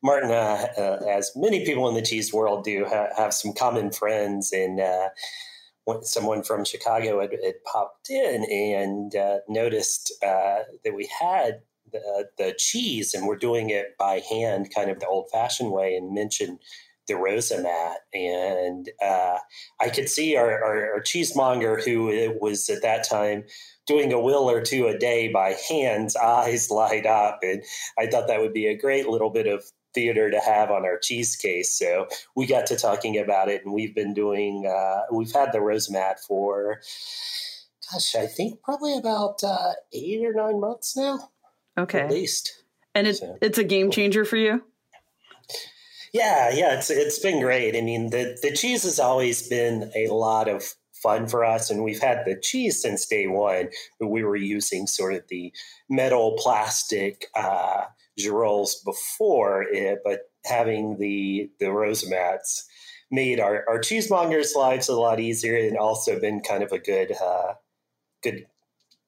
Martin, 0.03 0.31
uh, 0.31 0.67
uh, 0.77 1.05
as 1.09 1.31
many 1.35 1.65
people 1.65 1.87
in 1.87 1.95
the 1.95 2.01
cheese 2.01 2.33
world 2.33 2.63
do, 2.63 2.85
ha- 2.87 3.09
have 3.17 3.33
some 3.33 3.53
common 3.53 3.91
friends, 3.91 4.51
and 4.51 4.79
uh, 4.79 5.09
someone 6.01 6.43
from 6.43 6.65
Chicago 6.65 7.19
had, 7.21 7.31
had 7.43 7.63
popped 7.71 8.09
in 8.09 8.45
and 8.51 9.15
uh, 9.15 9.39
noticed 9.47 10.13
uh, 10.23 10.59
that 10.83 10.93
we 10.95 11.09
had 11.19 11.61
the, 11.91 12.29
the, 12.37 12.53
cheese, 12.57 13.13
and 13.13 13.27
we're 13.27 13.35
doing 13.35 13.69
it 13.69 13.97
by 13.97 14.21
hand, 14.29 14.73
kind 14.73 14.89
of 14.89 14.99
the 14.99 15.07
old-fashioned 15.07 15.71
way, 15.71 15.95
and 15.95 16.13
mentioned 16.13 16.59
the 17.07 17.15
Rosomat, 17.15 17.95
and 18.13 18.89
I 19.79 19.89
could 19.89 20.09
see 20.09 20.35
our, 20.35 20.63
our, 20.63 20.93
our 20.93 21.01
cheesemonger, 21.01 21.83
who 21.83 22.37
was 22.39 22.69
at 22.69 22.81
that 22.83 23.07
time 23.07 23.43
doing 23.87 24.13
a 24.13 24.19
will 24.19 24.49
or 24.49 24.61
two 24.61 24.87
a 24.87 24.97
day 24.97 25.27
by 25.27 25.55
hands, 25.69 26.15
eyes 26.15 26.69
light 26.69 27.05
up. 27.05 27.39
And 27.41 27.63
I 27.97 28.07
thought 28.07 28.27
that 28.27 28.39
would 28.39 28.53
be 28.53 28.67
a 28.67 28.77
great 28.77 29.07
little 29.07 29.31
bit 29.31 29.47
of 29.47 29.63
theater 29.93 30.31
to 30.31 30.39
have 30.39 30.71
on 30.71 30.85
our 30.85 30.97
cheese 30.97 31.35
case. 31.35 31.77
So 31.77 32.07
we 32.35 32.45
got 32.45 32.65
to 32.67 32.77
talking 32.77 33.17
about 33.17 33.49
it, 33.49 33.65
and 33.65 33.73
we've 33.73 33.95
been 33.95 34.13
doing, 34.13 34.65
uh, 34.65 35.01
we've 35.11 35.33
had 35.33 35.51
the 35.51 35.59
Rosomat 35.59 36.19
for, 36.25 36.79
gosh, 37.91 38.15
I 38.15 38.27
think 38.27 38.61
probably 38.61 38.97
about 38.97 39.43
uh, 39.43 39.73
eight 39.91 40.23
or 40.23 40.33
nine 40.33 40.61
months 40.61 40.95
now. 40.95 41.31
Okay. 41.77 42.01
At 42.01 42.11
least. 42.11 42.63
And 42.93 43.07
it's, 43.07 43.19
so, 43.19 43.37
it's 43.41 43.57
a 43.57 43.63
game 43.63 43.91
changer 43.91 44.23
for 44.23 44.37
you? 44.37 44.63
Yeah, 46.13 46.49
yeah, 46.53 46.73
it's 46.77 46.89
it's 46.89 47.19
been 47.19 47.39
great. 47.41 47.75
I 47.75 47.81
mean, 47.81 48.09
the 48.09 48.37
the 48.41 48.51
cheese 48.51 48.83
has 48.83 48.99
always 48.99 49.47
been 49.47 49.91
a 49.95 50.07
lot 50.07 50.49
of 50.49 50.73
fun 51.01 51.27
for 51.27 51.43
us. 51.43 51.69
And 51.69 51.83
we've 51.83 52.01
had 52.01 52.25
the 52.25 52.39
cheese 52.39 52.81
since 52.81 53.05
day 53.07 53.27
one, 53.27 53.69
but 53.99 54.07
we 54.09 54.23
were 54.23 54.35
using 54.35 54.87
sort 54.87 55.13
of 55.13 55.23
the 55.29 55.51
metal 55.89 56.35
plastic 56.37 57.27
uh, 57.35 57.85
Girolles 58.19 58.81
before 58.85 59.63
it, 59.63 59.99
but 60.03 60.21
having 60.45 60.97
the 60.99 61.49
the 61.59 61.67
Rosomat's 61.67 62.65
made 63.09 63.39
our, 63.39 63.65
our 63.67 63.79
cheesemongers' 63.79 64.55
lives 64.55 64.87
a 64.89 64.95
lot 64.95 65.19
easier 65.19 65.55
and 65.57 65.77
also 65.77 66.19
been 66.19 66.41
kind 66.41 66.63
of 66.63 66.71
a 66.71 66.79
good 66.79 67.13
uh, 67.21 67.53
good 68.23 68.45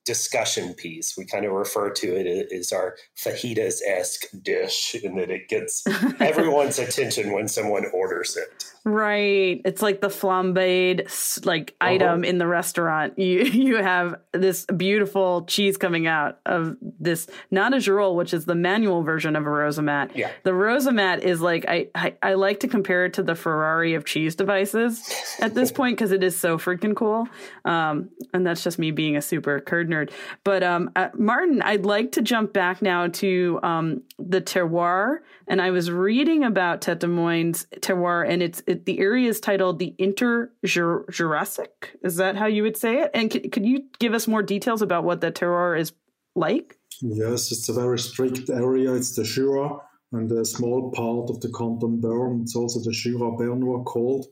discussion 0.05 0.73
piece. 0.73 1.17
We 1.17 1.25
kind 1.25 1.45
of 1.45 1.51
refer 1.51 1.89
to 1.91 2.07
it 2.15 2.51
as 2.51 2.71
our 2.71 2.95
fajitas 3.17 3.81
esque 3.87 4.25
dish, 4.41 4.95
in 4.95 5.15
that 5.15 5.29
it 5.29 5.47
gets 5.47 5.83
everyone's 6.19 6.79
attention 6.79 7.31
when 7.31 7.47
someone 7.47 7.85
orders 7.93 8.37
it. 8.37 8.73
Right. 8.85 9.61
It's 9.63 9.81
like 9.81 10.01
the 10.01 10.09
flambéed 10.09 11.45
like 11.45 11.75
uh-huh. 11.79 11.91
item 11.91 12.23
in 12.23 12.37
the 12.37 12.47
restaurant. 12.47 13.13
You 13.23 13.43
you 13.43 13.77
have 13.77 14.15
this 14.33 14.65
beautiful 14.65 15.45
cheese 15.45 15.77
coming 15.77 16.07
out 16.07 16.39
of 16.45 16.75
this 16.81 17.27
not 17.51 17.73
a 17.73 17.77
girolle, 17.77 18.15
which 18.15 18.33
is 18.33 18.45
the 18.45 18.55
manual 18.55 19.01
version 19.01 19.37
of 19.37 19.43
a 19.43 19.49
Rosomat. 19.49 20.11
Yeah. 20.13 20.29
The 20.43 20.51
Rosomat 20.51 21.19
is 21.19 21.39
like 21.39 21.65
I, 21.69 21.87
I, 21.95 22.15
I 22.21 22.33
like 22.33 22.59
to 22.61 22.67
compare 22.67 23.05
it 23.05 23.13
to 23.13 23.23
the 23.23 23.35
Ferrari 23.35 23.93
of 23.93 24.03
cheese 24.03 24.35
devices 24.35 25.09
at 25.39 25.55
this 25.55 25.71
point 25.79 25.97
because 25.97 26.11
it 26.11 26.21
is 26.21 26.37
so 26.37 26.57
freaking 26.57 26.95
cool. 26.95 27.27
Um, 27.63 28.09
and 28.33 28.45
that's 28.45 28.63
just 28.63 28.77
me 28.77 28.91
being 28.91 29.15
a 29.15 29.21
super 29.21 29.61
curd 29.61 29.87
nerd. 29.93 30.11
But 30.43 30.63
um, 30.63 30.91
uh, 30.95 31.09
Martin, 31.13 31.61
I'd 31.61 31.85
like 31.85 32.11
to 32.13 32.21
jump 32.21 32.53
back 32.53 32.81
now 32.81 33.07
to 33.07 33.59
um, 33.63 34.03
the 34.17 34.41
terroir, 34.41 35.19
and 35.47 35.61
I 35.61 35.71
was 35.71 35.91
reading 35.91 36.43
about 36.43 36.81
Tete 36.81 36.99
de 36.99 37.07
Moines 37.07 37.65
terroir, 37.81 38.27
and 38.27 38.41
it's 38.41 38.63
it, 38.67 38.85
the 38.85 38.99
area 38.99 39.29
is 39.29 39.39
titled 39.39 39.79
the 39.79 39.93
Inter-Jurassic. 39.97 41.97
Is 42.03 42.17
that 42.17 42.35
how 42.35 42.47
you 42.47 42.63
would 42.63 42.77
say 42.77 43.01
it? 43.01 43.11
And 43.13 43.31
c- 43.31 43.49
could 43.49 43.65
you 43.65 43.85
give 43.99 44.13
us 44.13 44.27
more 44.27 44.43
details 44.43 44.81
about 44.81 45.03
what 45.03 45.21
the 45.21 45.31
terroir 45.31 45.79
is 45.79 45.93
like? 46.35 46.77
Yes, 47.01 47.51
it's 47.51 47.69
a 47.69 47.73
very 47.73 47.99
strict 47.99 48.49
area. 48.49 48.93
It's 48.93 49.15
the 49.15 49.23
Jura 49.23 49.77
and 50.11 50.31
a 50.31 50.45
small 50.45 50.91
part 50.91 51.29
of 51.29 51.41
the 51.41 51.51
Canton 51.57 51.99
Bern. 51.99 52.41
It's 52.43 52.55
also 52.55 52.79
the 52.79 52.91
Jura 52.91 53.31
Bernois 53.31 53.83
called, 53.83 54.27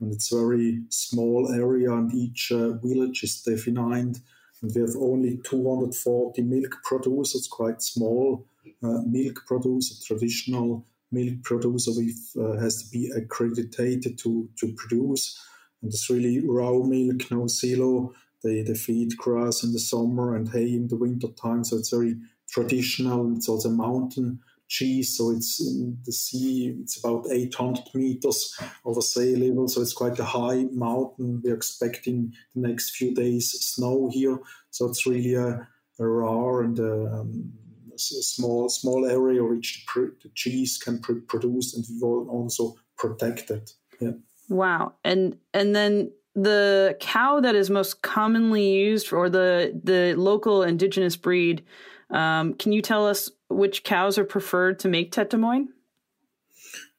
and 0.00 0.12
it's 0.12 0.32
a 0.32 0.36
very 0.36 0.82
small 0.90 1.52
area, 1.52 1.92
and 1.92 2.12
each 2.14 2.52
uh, 2.52 2.74
village 2.74 3.24
is 3.24 3.42
defined. 3.42 4.20
We 4.62 4.80
have 4.80 4.94
only 4.96 5.38
240 5.44 6.42
milk 6.42 6.76
producers, 6.84 7.48
quite 7.48 7.82
small 7.82 8.46
uh, 8.82 9.00
milk 9.04 9.42
producer, 9.46 9.94
traditional 10.04 10.86
milk 11.10 11.42
producer 11.42 11.90
with, 11.96 12.32
uh, 12.40 12.60
has 12.60 12.82
to 12.82 12.90
be 12.90 13.10
accredited 13.16 14.18
to, 14.18 14.48
to 14.58 14.72
produce. 14.76 15.38
And 15.82 15.92
it's 15.92 16.08
really 16.08 16.40
raw 16.46 16.78
milk, 16.78 17.30
no 17.30 17.48
silo. 17.48 18.14
They, 18.44 18.62
they 18.62 18.74
feed 18.74 19.16
grass 19.16 19.62
in 19.62 19.72
the 19.72 19.78
summer 19.78 20.36
and 20.36 20.48
hay 20.48 20.74
in 20.74 20.88
the 20.88 20.96
winter 20.96 21.28
time. 21.28 21.64
So 21.64 21.76
it's 21.76 21.90
very 21.90 22.16
traditional. 22.48 23.36
It's 23.36 23.48
also 23.48 23.70
mountain 23.70 24.40
cheese. 24.72 25.16
So 25.16 25.30
it's 25.30 25.60
in 25.60 25.98
the 26.04 26.12
sea, 26.12 26.74
it's 26.82 26.98
about 26.98 27.26
800 27.30 27.94
meters 27.94 28.58
over 28.84 29.02
sea 29.02 29.36
level. 29.36 29.68
So 29.68 29.82
it's 29.82 29.92
quite 29.92 30.18
a 30.18 30.24
high 30.24 30.64
mountain. 30.72 31.42
We're 31.44 31.54
expecting 31.54 32.32
the 32.54 32.68
next 32.68 32.96
few 32.96 33.14
days 33.14 33.50
snow 33.50 34.08
here. 34.10 34.38
So 34.70 34.86
it's 34.88 35.06
really 35.06 35.34
a, 35.34 35.68
a 36.00 36.06
rare 36.06 36.62
and 36.62 36.78
a, 36.78 37.06
um, 37.12 37.52
a 37.94 37.98
small 37.98 38.70
small 38.70 39.04
area 39.06 39.44
which 39.44 39.84
the 39.94 40.30
cheese 40.34 40.78
can 40.78 40.98
pr- 41.00 41.26
produce, 41.28 41.74
and 41.74 41.84
we 41.90 42.00
will 42.00 42.28
also 42.30 42.74
protect 42.96 43.50
it. 43.50 43.72
Yeah. 44.00 44.12
Wow, 44.48 44.94
and 45.04 45.36
and 45.52 45.76
then 45.76 46.12
the 46.34 46.96
cow 47.00 47.40
that 47.40 47.54
is 47.54 47.70
most 47.70 48.02
commonly 48.02 48.72
used, 48.74 49.12
or 49.12 49.28
the 49.28 49.78
the 49.82 50.14
local 50.16 50.62
indigenous 50.62 51.16
breed. 51.16 51.64
Um, 52.10 52.54
can 52.54 52.72
you 52.72 52.82
tell 52.82 53.06
us 53.06 53.30
which 53.48 53.84
cows 53.84 54.18
are 54.18 54.24
preferred 54.24 54.78
to 54.80 54.88
make 54.88 55.12
Tete 55.12 55.30
de 55.30 55.36
Moine? 55.38 55.68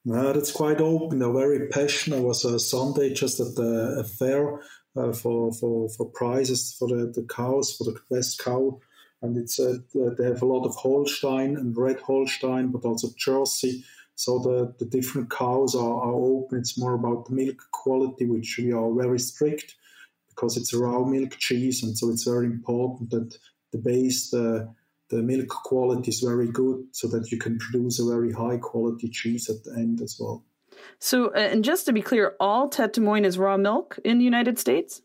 No, 0.04 0.32
that's 0.32 0.52
quite 0.52 0.80
open. 0.80 1.18
They're 1.18 1.32
very 1.32 1.68
passionate. 1.68 2.18
I 2.18 2.20
was 2.20 2.44
a 2.44 2.58
Sunday 2.58 3.14
just 3.14 3.40
at 3.40 3.54
the 3.54 3.96
a 4.00 4.04
fair 4.04 4.60
uh, 4.96 5.12
for, 5.12 5.52
for, 5.52 5.88
for 5.88 6.06
prizes 6.10 6.76
for 6.78 6.88
the, 6.88 7.12
the 7.14 7.26
cows, 7.28 7.74
for 7.74 7.84
the 7.84 7.98
best 8.10 8.38
cow 8.38 8.80
and 9.24 9.38
it's 9.38 9.58
uh, 9.58 9.78
they 10.18 10.24
have 10.24 10.42
a 10.42 10.46
lot 10.46 10.66
of 10.66 10.74
Holstein 10.76 11.56
and 11.56 11.76
Red 11.76 11.98
Holstein, 12.00 12.68
but 12.68 12.84
also 12.84 13.08
Jersey. 13.16 13.84
So 14.16 14.38
the, 14.38 14.74
the 14.78 14.84
different 14.84 15.30
cows 15.30 15.74
are, 15.74 16.00
are 16.00 16.14
open. 16.14 16.58
It's 16.58 16.78
more 16.78 16.94
about 16.94 17.26
the 17.26 17.34
milk 17.34 17.58
quality, 17.72 18.26
which 18.26 18.56
we 18.58 18.72
are 18.72 18.94
very 18.94 19.18
strict 19.18 19.74
because 20.28 20.56
it's 20.56 20.74
raw 20.74 21.04
milk 21.04 21.36
cheese, 21.38 21.82
and 21.82 21.96
so 21.96 22.10
it's 22.10 22.24
very 22.24 22.46
important 22.46 23.10
that 23.10 23.36
the 23.72 23.78
base 23.78 24.30
the 24.30 24.72
the 25.10 25.22
milk 25.22 25.48
quality 25.48 26.08
is 26.08 26.20
very 26.20 26.50
good, 26.50 26.86
so 26.92 27.06
that 27.08 27.30
you 27.30 27.38
can 27.38 27.58
produce 27.58 28.00
a 28.00 28.04
very 28.04 28.32
high 28.32 28.56
quality 28.56 29.08
cheese 29.08 29.50
at 29.50 29.62
the 29.64 29.72
end 29.78 30.00
as 30.00 30.16
well. 30.18 30.42
So, 30.98 31.26
uh, 31.28 31.38
and 31.38 31.62
just 31.64 31.86
to 31.86 31.92
be 31.92 32.02
clear, 32.02 32.34
all 32.40 32.68
Tete 32.68 33.00
Moine 33.00 33.24
is 33.24 33.38
raw 33.38 33.56
milk 33.56 33.98
in 34.04 34.18
the 34.18 34.24
United 34.24 34.58
States? 34.58 35.02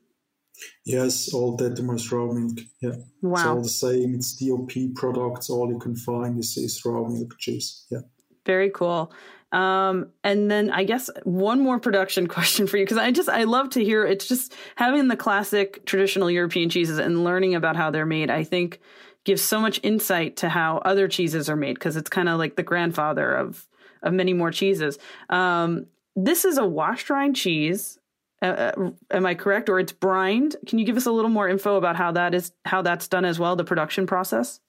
Yes, 0.85 1.33
all 1.33 1.57
Tete 1.57 1.81
Moine 1.83 1.95
is 1.95 2.11
raw 2.11 2.31
milk. 2.31 2.59
Yeah. 2.81 2.95
Wow. 3.21 3.35
It's 3.35 3.45
all 3.45 3.61
the 3.61 3.69
same. 3.69 4.15
It's 4.15 4.35
DOP 4.35 4.95
products. 4.95 5.49
All 5.49 5.69
you 5.69 5.79
can 5.79 5.95
find 5.95 6.39
is, 6.39 6.57
is 6.57 6.81
raw 6.85 7.07
milk 7.07 7.37
cheese. 7.37 7.85
Yeah. 7.91 8.01
Very 8.49 8.71
cool. 8.71 9.13
Um, 9.51 10.07
and 10.23 10.49
then 10.49 10.71
I 10.71 10.83
guess 10.83 11.07
one 11.23 11.61
more 11.61 11.79
production 11.79 12.25
question 12.35 12.65
for 12.65 12.77
you 12.77 12.83
because 12.83 12.97
I 12.97 13.11
just 13.11 13.29
I 13.29 13.43
love 13.43 13.69
to 13.71 13.83
hear 13.83 14.03
it's 14.03 14.27
just 14.27 14.55
having 14.75 15.07
the 15.07 15.15
classic 15.15 15.85
traditional 15.85 16.31
European 16.31 16.67
cheeses 16.71 16.97
and 16.97 17.23
learning 17.23 17.53
about 17.53 17.75
how 17.75 17.91
they're 17.91 18.07
made. 18.07 18.31
I 18.31 18.43
think 18.43 18.79
gives 19.23 19.43
so 19.43 19.61
much 19.61 19.79
insight 19.83 20.37
to 20.37 20.49
how 20.49 20.77
other 20.77 21.07
cheeses 21.07 21.47
are 21.47 21.55
made 21.55 21.75
because 21.75 21.95
it's 21.95 22.09
kind 22.09 22.27
of 22.27 22.39
like 22.39 22.55
the 22.55 22.63
grandfather 22.63 23.35
of 23.35 23.67
of 24.01 24.13
many 24.13 24.33
more 24.33 24.49
cheeses. 24.49 24.97
Um, 25.29 25.85
this 26.15 26.43
is 26.43 26.57
a 26.57 26.65
wash 26.65 27.03
drying 27.03 27.35
cheese. 27.35 27.99
Uh, 28.41 28.45
uh, 28.45 28.91
am 29.11 29.27
I 29.27 29.35
correct? 29.35 29.69
Or 29.69 29.79
it's 29.79 29.91
brined? 29.91 30.55
Can 30.65 30.79
you 30.79 30.85
give 30.85 30.97
us 30.97 31.05
a 31.05 31.11
little 31.11 31.29
more 31.29 31.47
info 31.47 31.75
about 31.75 31.97
how 31.97 32.13
that 32.13 32.33
is 32.33 32.51
how 32.65 32.81
that's 32.81 33.07
done 33.07 33.25
as 33.25 33.37
well, 33.37 33.55
the 33.55 33.63
production 33.63 34.07
process? 34.07 34.59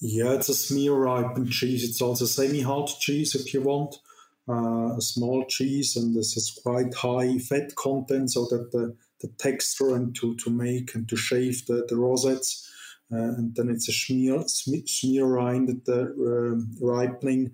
Yeah, 0.00 0.34
it's 0.34 0.48
a 0.48 0.54
smear 0.54 0.94
ripened 0.94 1.50
cheese. 1.50 1.88
It's 1.88 2.00
also 2.00 2.24
semi 2.24 2.60
hard 2.60 2.88
cheese 3.00 3.34
if 3.34 3.52
you 3.52 3.62
want. 3.62 3.96
Uh, 4.48 4.96
a 4.96 5.00
small 5.02 5.44
cheese, 5.44 5.96
and 5.96 6.14
this 6.14 6.32
has 6.34 6.58
quite 6.62 6.94
high 6.94 7.36
fat 7.38 7.74
content, 7.74 8.30
so 8.30 8.46
that 8.46 8.70
the, 8.72 8.96
the 9.20 9.28
texture 9.36 9.94
and 9.94 10.14
to, 10.16 10.34
to 10.36 10.48
make 10.48 10.94
and 10.94 11.06
to 11.08 11.16
shave 11.16 11.66
the, 11.66 11.84
the 11.88 11.96
rosettes. 11.96 12.64
Uh, 13.12 13.16
and 13.16 13.54
then 13.56 13.68
it's 13.68 13.88
a 13.88 13.92
smear, 13.92 14.42
smear 14.46 15.26
rind 15.26 15.82
the 15.84 16.02
uh, 16.02 16.86
ripening. 16.86 17.50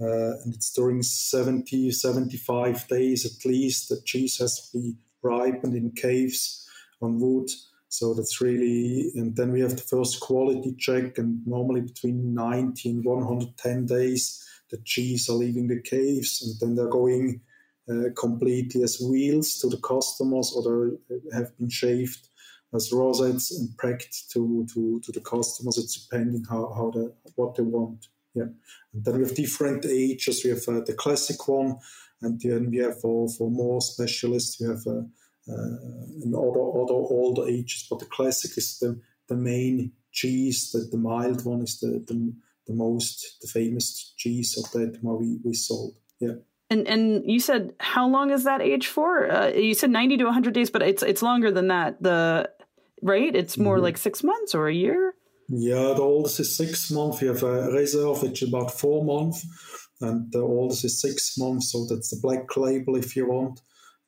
Uh, 0.00 0.34
and 0.42 0.54
it's 0.54 0.72
during 0.72 1.02
70, 1.02 1.92
75 1.92 2.88
days 2.88 3.24
at 3.24 3.44
least. 3.44 3.88
The 3.88 4.00
cheese 4.04 4.38
has 4.38 4.68
to 4.70 4.78
be 4.78 4.94
ripened 5.22 5.76
in 5.76 5.92
caves 5.92 6.68
on 7.00 7.20
wood. 7.20 7.50
So 7.92 8.14
that's 8.14 8.40
really, 8.40 9.12
and 9.16 9.36
then 9.36 9.52
we 9.52 9.60
have 9.60 9.76
the 9.76 9.82
first 9.82 10.18
quality 10.18 10.74
check, 10.78 11.18
and 11.18 11.46
normally 11.46 11.82
between 11.82 12.32
90 12.32 12.88
and 12.88 13.04
110 13.04 13.84
days, 13.84 14.42
the 14.70 14.78
cheese 14.78 15.28
are 15.28 15.34
leaving 15.34 15.68
the 15.68 15.82
caves, 15.82 16.40
and 16.40 16.58
then 16.58 16.74
they're 16.74 16.90
going 16.90 17.42
uh, 17.90 18.08
completely 18.16 18.82
as 18.82 18.98
wheels 18.98 19.58
to 19.58 19.68
the 19.68 19.76
customers, 19.76 20.54
or 20.56 20.92
they 21.10 21.36
have 21.36 21.54
been 21.58 21.68
shaved 21.68 22.28
as 22.74 22.90
rosettes 22.94 23.54
and 23.58 23.76
packed 23.76 24.30
to, 24.30 24.66
to, 24.72 24.98
to 25.04 25.12
the 25.12 25.20
customers. 25.20 25.76
It's 25.76 26.06
depending 26.06 26.44
how, 26.48 26.72
how 26.74 26.92
the, 26.92 27.12
what 27.36 27.56
they 27.56 27.62
want. 27.62 28.08
Yeah, 28.32 28.48
and 28.94 29.04
then 29.04 29.16
we 29.18 29.24
have 29.24 29.34
different 29.34 29.84
ages. 29.84 30.42
We 30.42 30.50
have 30.52 30.66
uh, 30.66 30.80
the 30.80 30.94
classic 30.94 31.46
one, 31.46 31.76
and 32.22 32.40
then 32.40 32.70
we 32.70 32.78
have 32.78 32.98
for, 33.02 33.28
for 33.28 33.50
more 33.50 33.82
specialists, 33.82 34.58
we 34.58 34.68
have 34.68 34.86
uh, 34.86 35.02
uh, 35.48 36.22
in 36.22 36.34
other 36.34 36.60
other 36.60 36.94
older 36.94 37.48
ages. 37.48 37.86
But 37.88 37.98
the 38.00 38.06
classic 38.06 38.56
is 38.56 38.78
the, 38.78 39.00
the 39.28 39.36
main 39.36 39.92
cheese. 40.12 40.70
That 40.72 40.90
the 40.90 40.98
mild 40.98 41.44
one 41.44 41.62
is 41.62 41.80
the, 41.80 42.04
the 42.06 42.34
the 42.66 42.74
most 42.74 43.38
the 43.40 43.48
famous 43.48 44.14
cheese 44.16 44.56
of 44.56 44.70
that 44.72 44.98
we, 45.02 45.38
we 45.44 45.54
sold. 45.54 45.96
Yeah. 46.20 46.34
And 46.70 46.86
and 46.88 47.22
you 47.30 47.40
said 47.40 47.74
how 47.80 48.08
long 48.08 48.30
is 48.30 48.44
that 48.44 48.62
age 48.62 48.86
for? 48.86 49.30
Uh, 49.30 49.48
you 49.48 49.74
said 49.74 49.90
ninety 49.90 50.16
to 50.16 50.30
hundred 50.30 50.54
days, 50.54 50.70
but 50.70 50.82
it's 50.82 51.02
it's 51.02 51.22
longer 51.22 51.50
than 51.50 51.68
that. 51.68 52.02
The 52.02 52.50
right? 53.02 53.34
It's 53.34 53.58
more 53.58 53.76
mm-hmm. 53.76 53.84
like 53.84 53.98
six 53.98 54.22
months 54.22 54.54
or 54.54 54.68
a 54.68 54.74
year. 54.74 55.14
Yeah, 55.48 55.92
the 55.94 56.02
oldest 56.02 56.40
is 56.40 56.56
six 56.56 56.90
months. 56.90 57.20
We 57.20 57.28
have 57.28 57.42
a 57.42 57.70
reserve, 57.72 58.22
which 58.22 58.42
is 58.42 58.48
about 58.48 58.70
four 58.70 59.04
months, 59.04 59.44
and 60.00 60.32
the 60.32 60.40
oldest 60.40 60.84
is 60.84 61.00
six 61.00 61.36
months. 61.36 61.72
So 61.72 61.84
that's 61.86 62.10
the 62.10 62.20
black 62.22 62.56
label, 62.56 62.96
if 62.96 63.16
you 63.16 63.28
want. 63.28 63.60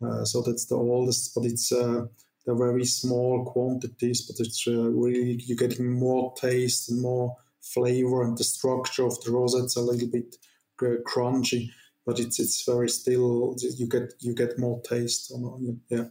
Uh, 0.04 0.24
so 0.24 0.42
that's 0.42 0.66
the 0.66 0.76
oldest, 0.76 1.34
but 1.34 1.44
it's 1.44 1.72
uh, 1.72 2.04
they're 2.44 2.56
very 2.56 2.84
small 2.84 3.44
quantities, 3.44 4.22
but 4.22 4.44
it's 4.44 4.66
uh, 4.66 4.90
really 4.90 5.40
you're 5.46 5.56
getting 5.56 5.92
more 5.92 6.32
taste 6.36 6.90
and 6.90 7.00
more 7.00 7.36
flavor, 7.62 8.22
and 8.22 8.36
the 8.36 8.44
structure 8.44 9.06
of 9.06 9.22
the 9.24 9.32
rosette's 9.32 9.76
a 9.76 9.80
little 9.80 10.08
bit 10.08 10.36
crunchy, 10.78 11.70
but 12.04 12.18
it's 12.18 12.38
it's 12.38 12.64
very 12.64 12.88
still 12.88 13.56
you 13.76 13.88
get 13.88 14.12
you 14.20 14.34
get 14.34 14.58
more 14.58 14.80
taste 14.82 15.32
on 15.32 15.80
yeah. 15.88 16.04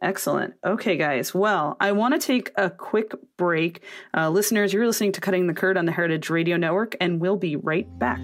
Excellent. 0.00 0.54
Okay, 0.64 0.96
guys. 0.96 1.34
Well, 1.34 1.76
I 1.80 1.92
want 1.92 2.14
to 2.14 2.24
take 2.24 2.52
a 2.56 2.70
quick 2.70 3.12
break. 3.36 3.82
Uh, 4.16 4.30
listeners, 4.30 4.72
you're 4.72 4.86
listening 4.86 5.12
to 5.12 5.20
Cutting 5.20 5.48
the 5.48 5.54
Curd 5.54 5.76
on 5.76 5.86
the 5.86 5.92
Heritage 5.92 6.30
Radio 6.30 6.56
Network, 6.56 6.94
and 7.00 7.20
we'll 7.20 7.36
be 7.36 7.56
right 7.56 7.86
back. 7.98 8.20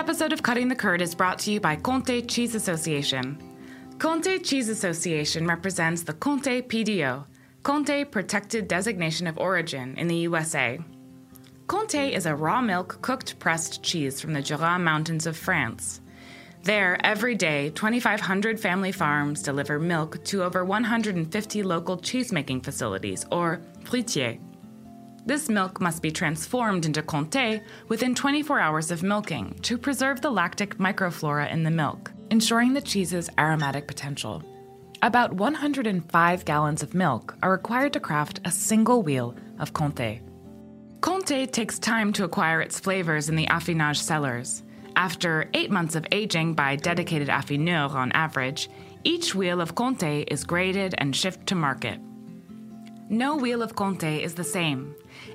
Episode 0.00 0.32
of 0.32 0.42
Cutting 0.42 0.68
the 0.68 0.74
Curd 0.74 1.02
is 1.02 1.14
brought 1.14 1.38
to 1.40 1.52
you 1.52 1.60
by 1.60 1.76
Comté 1.76 2.26
Cheese 2.26 2.54
Association. 2.54 3.36
Comté 3.98 4.42
Cheese 4.42 4.70
Association 4.70 5.46
represents 5.46 6.04
the 6.04 6.14
Comté 6.14 6.62
PDO, 6.62 7.26
Comté 7.62 8.10
Protected 8.10 8.66
Designation 8.66 9.26
of 9.26 9.36
Origin 9.36 9.94
in 9.98 10.08
the 10.08 10.16
USA. 10.16 10.78
Comté 11.66 12.12
is 12.12 12.24
a 12.24 12.34
raw 12.34 12.62
milk 12.62 13.02
cooked 13.02 13.38
pressed 13.38 13.82
cheese 13.82 14.22
from 14.22 14.32
the 14.32 14.40
Jura 14.40 14.78
Mountains 14.78 15.26
of 15.26 15.36
France. 15.36 16.00
There, 16.62 16.98
every 17.04 17.34
day, 17.34 17.68
2,500 17.68 18.58
family 18.58 18.92
farms 18.92 19.42
deliver 19.42 19.78
milk 19.78 20.24
to 20.24 20.42
over 20.42 20.64
150 20.64 21.62
local 21.62 21.98
cheesemaking 21.98 22.64
facilities, 22.64 23.26
or 23.30 23.60
fruitiers. 23.84 24.40
This 25.26 25.48
milk 25.48 25.80
must 25.80 26.02
be 26.02 26.10
transformed 26.10 26.86
into 26.86 27.02
Comté 27.02 27.62
within 27.88 28.14
24 28.14 28.58
hours 28.58 28.90
of 28.90 29.02
milking 29.02 29.54
to 29.62 29.76
preserve 29.76 30.20
the 30.20 30.30
lactic 30.30 30.78
microflora 30.78 31.50
in 31.52 31.62
the 31.62 31.70
milk, 31.70 32.10
ensuring 32.30 32.72
the 32.72 32.80
cheese's 32.80 33.28
aromatic 33.38 33.86
potential. 33.86 34.42
About 35.02 35.32
105 35.34 36.44
gallons 36.44 36.82
of 36.82 36.94
milk 36.94 37.36
are 37.42 37.50
required 37.52 37.92
to 37.92 38.00
craft 38.00 38.40
a 38.44 38.50
single 38.50 39.02
wheel 39.02 39.34
of 39.58 39.72
Comté. 39.72 40.20
Comté 41.00 41.50
takes 41.50 41.78
time 41.78 42.12
to 42.14 42.24
acquire 42.24 42.60
its 42.60 42.80
flavors 42.80 43.28
in 43.28 43.36
the 43.36 43.46
affinage 43.46 43.96
cellars. 43.96 44.62
After 44.96 45.48
eight 45.54 45.70
months 45.70 45.94
of 45.94 46.06
aging 46.12 46.54
by 46.54 46.76
dedicated 46.76 47.28
affineurs 47.28 47.94
on 47.94 48.12
average, 48.12 48.68
each 49.04 49.34
wheel 49.34 49.60
of 49.60 49.74
Comté 49.74 50.24
is 50.28 50.44
graded 50.44 50.94
and 50.98 51.14
shipped 51.14 51.46
to 51.46 51.54
market. 51.54 51.98
No 53.08 53.34
wheel 53.36 53.62
of 53.62 53.74
Conté 53.74 54.20
is 54.22 54.34
the 54.34 54.44
same. 54.44 54.94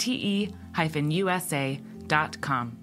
T 0.00 0.14
E 0.14 0.54
USA 1.10 1.78
dot 2.06 2.40
com. 2.40 2.78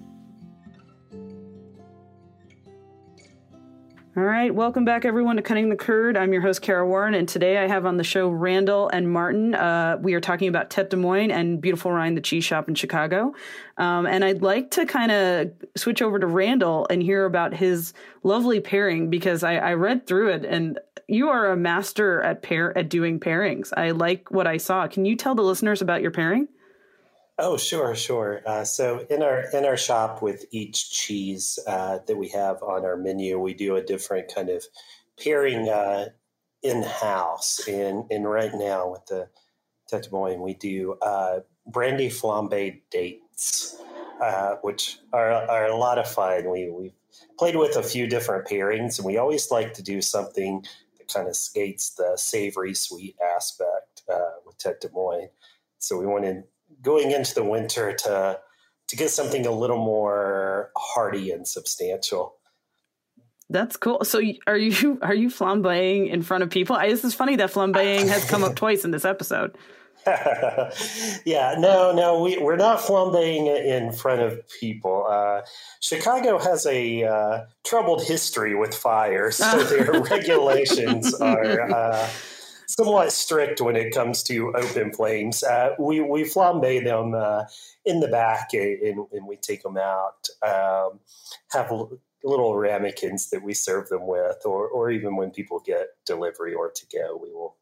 All 4.15 4.23
right, 4.23 4.53
welcome 4.53 4.85
back 4.85 5.03
everyone 5.03 5.35
to 5.35 5.41
Cutting 5.41 5.69
the 5.69 5.75
Curd. 5.75 6.15
I'm 6.15 6.31
your 6.31 6.43
host 6.43 6.61
Kara 6.61 6.87
Warren, 6.87 7.15
and 7.15 7.27
today 7.27 7.57
I 7.57 7.67
have 7.67 7.87
on 7.87 7.97
the 7.97 8.03
show 8.03 8.29
Randall 8.29 8.89
and 8.89 9.11
Martin. 9.11 9.55
Uh, 9.55 9.97
we 9.99 10.13
are 10.13 10.19
talking 10.19 10.47
about 10.47 10.69
Tete 10.69 10.91
de 10.91 10.95
Moine 10.95 11.31
and 11.31 11.59
Beautiful 11.59 11.91
Rind, 11.91 12.15
the 12.15 12.21
cheese 12.21 12.43
shop 12.43 12.67
in 12.67 12.75
Chicago. 12.75 13.33
Um, 13.77 14.05
and 14.05 14.23
I'd 14.23 14.43
like 14.43 14.71
to 14.71 14.85
kind 14.85 15.11
of 15.11 15.51
switch 15.75 16.03
over 16.03 16.19
to 16.19 16.27
Randall 16.27 16.85
and 16.91 17.01
hear 17.01 17.25
about 17.25 17.53
his 17.53 17.93
lovely 18.21 18.59
pairing 18.59 19.09
because 19.09 19.43
I, 19.43 19.55
I 19.55 19.73
read 19.73 20.05
through 20.05 20.33
it 20.33 20.45
and 20.45 20.79
you 21.07 21.29
are 21.29 21.51
a 21.51 21.57
master 21.57 22.21
at 22.21 22.43
pair 22.43 22.77
at 22.77 22.89
doing 22.89 23.19
pairings. 23.19 23.71
I 23.75 23.91
like 23.91 24.29
what 24.29 24.45
I 24.45 24.57
saw. 24.57 24.87
Can 24.87 25.05
you 25.05 25.15
tell 25.15 25.33
the 25.33 25.43
listeners 25.43 25.81
about 25.81 26.03
your 26.03 26.11
pairing? 26.11 26.47
Oh, 27.39 27.55
sure, 27.55 27.93
sure. 27.95 28.41
Uh, 28.47 28.63
so 28.63 29.05
in 29.11 29.21
our 29.21 29.41
in 29.53 29.63
our 29.63 29.77
shop, 29.77 30.23
with 30.23 30.45
each 30.51 30.89
cheese 30.91 31.59
uh, 31.67 31.99
that 32.07 32.17
we 32.17 32.29
have 32.29 32.63
on 32.63 32.83
our 32.83 32.97
menu, 32.97 33.39
we 33.39 33.53
do 33.53 33.75
a 33.75 33.83
different 33.83 34.33
kind 34.33 34.49
of 34.49 34.63
pairing 35.23 35.69
uh, 35.69 36.07
in 36.63 36.81
house. 36.81 37.67
And 37.67 38.05
and 38.09 38.27
right 38.27 38.51
now 38.55 38.89
with 38.89 39.05
the 39.05 39.29
Tete 39.87 40.09
Moine, 40.11 40.39
we 40.41 40.55
do 40.55 40.95
uh, 41.03 41.41
brandy 41.67 42.09
flambe 42.09 42.81
dates, 42.89 43.79
uh, 44.19 44.55
which 44.63 44.97
are 45.13 45.31
are 45.31 45.67
a 45.67 45.77
lot 45.77 45.99
of 45.99 46.09
fun. 46.09 46.49
We 46.49 46.71
we 46.71 46.93
played 47.37 47.55
with 47.55 47.75
a 47.75 47.83
few 47.83 48.07
different 48.07 48.47
pairings, 48.47 48.97
and 48.97 49.05
we 49.05 49.17
always 49.17 49.51
like 49.51 49.75
to 49.75 49.83
do 49.83 50.01
something 50.01 50.65
that 50.97 51.13
kind 51.13 51.27
of 51.27 51.35
skates 51.35 51.91
the 51.91 52.13
savory 52.17 52.73
sweet 52.73 53.15
aspect 53.35 54.01
uh, 54.11 54.37
with 54.43 54.57
Tete 54.57 54.81
de 54.81 54.89
Moine. 54.89 55.29
So 55.77 55.99
we 55.99 56.07
want 56.07 56.23
to 56.23 56.43
going 56.81 57.11
into 57.11 57.33
the 57.33 57.43
winter 57.43 57.93
to 57.93 58.39
to 58.87 58.95
get 58.95 59.09
something 59.09 59.45
a 59.45 59.51
little 59.51 59.77
more 59.77 60.71
hearty 60.77 61.31
and 61.31 61.47
substantial. 61.47 62.35
That's 63.49 63.77
cool. 63.77 64.03
So 64.03 64.21
are 64.45 64.57
you 64.57 64.99
are 65.01 65.15
you 65.15 65.29
flambeing 65.29 66.09
in 66.09 66.21
front 66.21 66.43
of 66.43 66.49
people? 66.49 66.75
I, 66.75 66.89
this 66.89 67.03
is 67.03 67.13
funny 67.13 67.35
that 67.37 67.51
flambeing 67.51 68.07
has 68.07 68.29
come 68.29 68.43
up 68.43 68.55
twice 68.57 68.85
in 68.85 68.91
this 68.91 69.05
episode. 69.05 69.57
yeah, 71.25 71.55
no, 71.57 71.91
no, 71.93 72.21
we, 72.21 72.37
we're 72.37 72.55
not 72.55 72.79
flambeing 72.79 73.47
in 73.47 73.91
front 73.91 74.21
of 74.21 74.39
people. 74.59 75.05
Uh, 75.09 75.41
Chicago 75.81 76.37
has 76.37 76.65
a 76.65 77.03
uh, 77.03 77.45
troubled 77.65 78.03
history 78.03 78.55
with 78.55 78.73
fire, 78.73 79.31
so 79.31 79.63
their 79.63 80.01
regulations 80.01 81.13
are 81.15 81.69
uh, 81.69 82.09
somewhat 82.67 83.11
strict 83.11 83.61
when 83.61 83.75
it 83.75 83.93
comes 83.93 84.23
to 84.23 84.53
open 84.55 84.91
flames. 84.93 85.43
Uh, 85.43 85.69
we, 85.79 86.01
we 86.01 86.23
flambe 86.23 86.83
them 86.83 87.13
uh, 87.15 87.43
in 87.85 87.99
the 87.99 88.07
back 88.07 88.49
and, 88.53 89.07
and, 89.11 89.25
we 89.27 89.37
take 89.37 89.63
them 89.63 89.77
out. 89.77 90.27
Um, 90.45 90.99
have 91.51 91.71
little 92.23 92.55
ramekins 92.55 93.29
that 93.29 93.41
we 93.41 93.53
serve 93.53 93.87
them 93.89 94.05
with, 94.05 94.37
or, 94.45 94.67
or 94.67 94.91
even 94.91 95.15
when 95.15 95.31
people 95.31 95.61
get 95.65 95.87
delivery 96.05 96.53
or 96.53 96.71
to 96.71 96.85
go, 96.93 97.19
we 97.21 97.31
will 97.31 97.55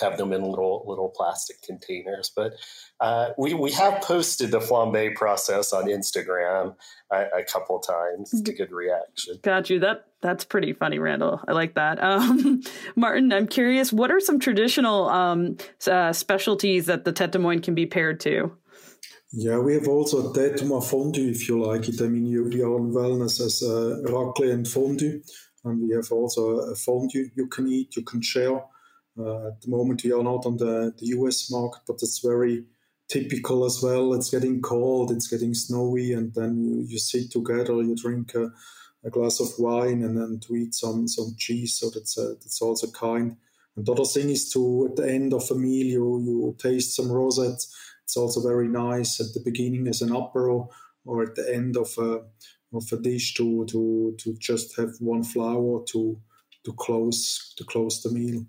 have 0.00 0.16
them 0.16 0.32
in 0.32 0.42
little 0.42 0.84
little 0.86 1.08
plastic 1.08 1.60
containers. 1.62 2.32
But 2.34 2.54
uh, 3.00 3.30
we 3.38 3.54
we 3.54 3.72
have 3.72 4.02
posted 4.02 4.50
the 4.50 4.60
flambe 4.60 5.14
process 5.14 5.72
on 5.72 5.84
Instagram 5.84 6.74
a, 7.10 7.26
a 7.38 7.44
couple 7.44 7.78
times 7.80 8.30
to 8.42 8.52
good 8.52 8.72
reaction. 8.72 9.38
Got 9.42 9.70
you. 9.70 9.80
That 9.80 10.06
that's 10.20 10.44
pretty 10.44 10.72
funny, 10.72 10.98
Randall. 10.98 11.40
I 11.46 11.52
like 11.52 11.74
that. 11.74 12.02
Um, 12.02 12.62
Martin, 12.96 13.32
I'm 13.32 13.48
curious. 13.48 13.92
What 13.92 14.10
are 14.10 14.20
some 14.20 14.38
traditional 14.38 15.08
um, 15.08 15.56
uh, 15.86 16.12
specialties 16.12 16.86
that 16.86 17.04
the 17.04 17.12
Tete 17.12 17.32
de 17.32 17.38
Moine 17.38 17.62
can 17.62 17.74
be 17.74 17.86
paired 17.86 18.20
to? 18.20 18.52
Yeah, 19.34 19.58
we 19.58 19.72
have 19.74 19.88
also 19.88 20.30
a 20.30 20.34
tête 20.34 20.58
de 20.58 20.64
moine 20.66 20.82
fondue, 20.82 21.30
if 21.30 21.48
you 21.48 21.64
like 21.64 21.88
it. 21.88 22.02
I 22.02 22.06
mean, 22.08 22.26
you, 22.26 22.44
we 22.44 22.60
are 22.60 22.74
on 22.74 22.92
wellness 22.92 23.40
as 23.40 23.62
a 23.62 24.02
raclette 24.12 24.52
and 24.52 24.68
fondue, 24.68 25.22
and 25.64 25.80
we 25.80 25.94
have 25.94 26.12
also 26.12 26.58
a 26.58 26.74
fondue 26.74 27.30
you 27.34 27.46
can 27.46 27.66
eat, 27.66 27.96
you 27.96 28.02
can 28.02 28.20
share. 28.20 28.62
Uh, 29.18 29.48
at 29.48 29.60
the 29.60 29.68
moment, 29.68 30.02
we 30.04 30.12
are 30.12 30.22
not 30.22 30.46
on 30.46 30.56
the, 30.56 30.94
the 30.98 31.06
US 31.18 31.50
market, 31.50 31.82
but 31.86 31.98
it's 32.02 32.20
very 32.20 32.64
typical 33.08 33.64
as 33.64 33.82
well. 33.82 34.14
It's 34.14 34.30
getting 34.30 34.62
cold, 34.62 35.10
it's 35.10 35.28
getting 35.28 35.54
snowy, 35.54 36.12
and 36.12 36.32
then 36.34 36.62
you, 36.62 36.82
you 36.86 36.98
sit 36.98 37.30
together, 37.30 37.82
you 37.82 37.94
drink 37.94 38.34
a, 38.34 38.50
a 39.04 39.10
glass 39.10 39.40
of 39.40 39.48
wine, 39.58 40.02
and 40.02 40.16
then 40.16 40.40
to 40.46 40.56
eat 40.56 40.74
some 40.74 41.06
some 41.06 41.34
cheese. 41.36 41.74
So 41.74 41.90
that's 41.90 42.16
a, 42.18 42.34
that's 42.40 42.62
also 42.62 42.90
kind. 42.90 43.36
And 43.76 43.86
the 43.86 43.92
other 43.92 44.04
thing 44.04 44.30
is 44.30 44.50
to 44.52 44.88
at 44.90 44.96
the 44.96 45.10
end 45.10 45.34
of 45.34 45.50
a 45.50 45.54
meal, 45.54 45.86
you 45.86 46.20
you 46.20 46.56
taste 46.58 46.96
some 46.96 47.10
rosette 47.10 47.64
it's 48.12 48.16
also 48.16 48.42
very 48.42 48.68
nice 48.68 49.20
at 49.20 49.32
the 49.32 49.40
beginning 49.40 49.88
as 49.88 50.02
an 50.02 50.10
apero 50.10 50.68
or 51.06 51.22
at 51.22 51.34
the 51.34 51.54
end 51.54 51.76
of 51.78 51.88
a 51.98 52.20
of 52.74 52.84
a 52.92 52.96
dish 52.96 53.32
to 53.34 53.64
to 53.66 54.14
to 54.18 54.34
just 54.38 54.76
have 54.76 54.90
one 55.00 55.24
flower 55.24 55.82
to 55.86 56.20
to 56.64 56.72
close 56.74 57.54
to 57.56 57.64
close 57.64 58.02
the 58.02 58.10
meal. 58.10 58.44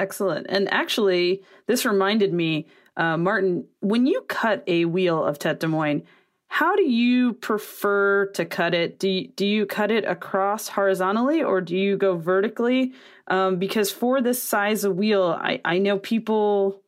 Excellent. 0.00 0.46
And 0.48 0.72
actually, 0.72 1.42
this 1.66 1.84
reminded 1.84 2.32
me, 2.32 2.66
uh, 2.96 3.18
Martin, 3.18 3.66
when 3.80 4.06
you 4.06 4.22
cut 4.22 4.64
a 4.66 4.86
wheel 4.86 5.22
of 5.22 5.38
Tete 5.38 5.60
de 5.60 5.66
Moine, 5.66 6.04
how 6.48 6.74
do 6.74 6.82
you 6.82 7.34
prefer 7.34 8.30
to 8.32 8.46
cut 8.46 8.72
it? 8.72 8.98
Do 8.98 9.10
you, 9.10 9.28
do 9.28 9.44
you 9.44 9.66
cut 9.66 9.90
it 9.90 10.06
across 10.06 10.68
horizontally 10.68 11.42
or 11.42 11.60
do 11.60 11.76
you 11.76 11.98
go 11.98 12.16
vertically? 12.16 12.94
Um, 13.26 13.58
because 13.58 13.90
for 13.90 14.22
this 14.22 14.42
size 14.42 14.84
of 14.84 14.96
wheel, 14.96 15.38
I, 15.38 15.60
I 15.66 15.76
know 15.76 15.98
people 15.98 16.80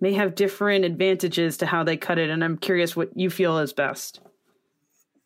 may 0.00 0.14
have 0.14 0.34
different 0.34 0.84
advantages 0.84 1.58
to 1.58 1.66
how 1.66 1.84
they 1.84 1.96
cut 1.96 2.18
it, 2.18 2.30
and 2.30 2.42
I'm 2.42 2.58
curious 2.58 2.96
what 2.96 3.16
you 3.16 3.30
feel 3.30 3.58
is 3.58 3.72
best. 3.72 4.20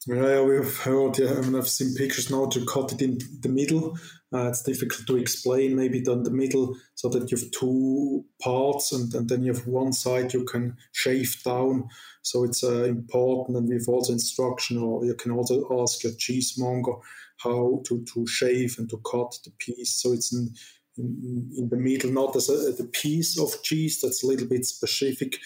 Yeah, 0.06 0.40
we've 0.40 0.78
heard, 0.78 1.18
yeah, 1.18 1.34
I 1.34 1.40
mean, 1.42 1.54
I've 1.54 1.68
seen 1.68 1.94
pictures 1.94 2.30
now 2.30 2.46
to 2.46 2.64
cut 2.64 2.90
it 2.92 3.02
in 3.02 3.18
the 3.40 3.50
middle. 3.50 3.98
Uh, 4.32 4.48
it's 4.48 4.62
difficult 4.62 5.06
to 5.06 5.18
explain, 5.18 5.76
maybe 5.76 6.00
down 6.00 6.22
the 6.22 6.30
middle, 6.30 6.74
so 6.94 7.10
that 7.10 7.30
you 7.30 7.36
have 7.36 7.50
two 7.50 8.24
parts, 8.40 8.92
and, 8.92 9.12
and 9.14 9.28
then 9.28 9.42
you 9.42 9.52
have 9.52 9.66
one 9.66 9.92
side 9.92 10.32
you 10.32 10.44
can 10.44 10.74
shave 10.92 11.42
down. 11.44 11.86
So 12.22 12.44
it's 12.44 12.64
uh, 12.64 12.84
important, 12.84 13.58
and 13.58 13.68
we've 13.68 13.88
also 13.88 14.14
instruction, 14.14 14.78
or 14.78 15.04
you 15.04 15.14
can 15.14 15.32
also 15.32 15.66
ask 15.82 16.02
your 16.02 16.12
cheesemonger 16.14 16.92
how 17.36 17.82
to, 17.86 18.02
to 18.14 18.26
shave 18.26 18.76
and 18.78 18.88
to 18.88 19.02
cut 19.10 19.36
the 19.44 19.50
piece. 19.58 20.00
So 20.00 20.14
it's 20.14 20.32
in, 20.32 20.54
in 20.96 21.68
the 21.70 21.76
middle, 21.76 22.10
not 22.10 22.36
as 22.36 22.48
a, 22.48 22.72
the 22.72 22.88
piece 22.90 23.38
of 23.38 23.62
cheese 23.62 24.00
that's 24.00 24.24
a 24.24 24.26
little 24.26 24.48
bit 24.48 24.64
specific 24.64 25.38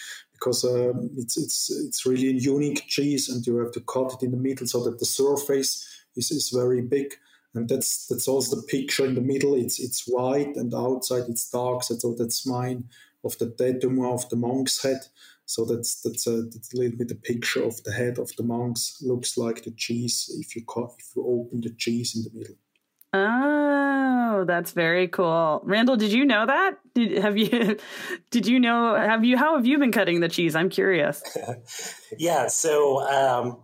because 0.45 0.63
um, 0.63 1.09
it's 1.17 1.37
it's 1.37 1.71
it's 1.71 2.05
really 2.05 2.29
a 2.29 2.33
unique 2.33 2.85
cheese, 2.87 3.29
and 3.29 3.45
you 3.47 3.57
have 3.57 3.71
to 3.71 3.81
cut 3.81 4.13
it 4.13 4.25
in 4.25 4.31
the 4.31 4.37
middle 4.37 4.67
so 4.67 4.83
that 4.83 4.99
the 4.99 5.05
surface 5.05 5.87
is, 6.15 6.29
is 6.29 6.51
very 6.51 6.81
big. 6.81 7.15
And 7.55 7.67
that's 7.67 8.05
that's 8.07 8.27
also 8.27 8.57
the 8.57 8.67
picture 8.67 9.05
in 9.05 9.15
the 9.15 9.21
middle. 9.21 9.55
It's 9.55 9.79
it's 9.79 10.03
white 10.05 10.55
and 10.55 10.71
outside 10.73 11.23
it's 11.29 11.49
dark. 11.49 11.83
So 11.83 12.13
that's 12.13 12.45
mine 12.45 12.83
of 13.23 13.35
the 13.39 13.49
tattoo 13.49 14.05
of 14.05 14.29
the 14.29 14.35
monk's 14.35 14.83
head. 14.83 15.01
So 15.47 15.65
that's 15.65 16.01
that's 16.01 16.27
a, 16.27 16.43
that's 16.43 16.73
a 16.73 16.77
little 16.77 16.97
bit 16.97 17.11
a 17.11 17.15
picture 17.15 17.63
of 17.63 17.81
the 17.83 17.93
head 17.93 18.19
of 18.19 18.29
the 18.35 18.43
monks. 18.43 19.01
Looks 19.01 19.37
like 19.37 19.63
the 19.63 19.71
cheese 19.71 20.29
if 20.39 20.55
you 20.55 20.63
cut 20.65 20.91
if 20.99 21.15
you 21.15 21.25
open 21.25 21.61
the 21.61 21.71
cheese 21.71 22.15
in 22.15 22.23
the 22.23 22.37
middle. 22.37 22.57
Oh, 23.15 24.43
that's 24.45 24.71
very 24.71 25.07
cool. 25.07 25.61
Randall, 25.63 25.95
did 25.95 26.11
you 26.11 26.25
know 26.25 26.45
that? 26.45 26.77
Did 26.93 27.17
have 27.19 27.37
you 27.37 27.77
did 28.31 28.45
you 28.45 28.59
know 28.59 28.93
have 28.95 29.23
you 29.23 29.37
how 29.37 29.55
have 29.55 29.65
you 29.65 29.79
been 29.79 29.91
cutting 29.91 30.19
the 30.19 30.27
cheese? 30.27 30.55
I'm 30.55 30.69
curious. 30.69 31.23
yeah, 32.17 32.47
so 32.47 33.01
um, 33.07 33.57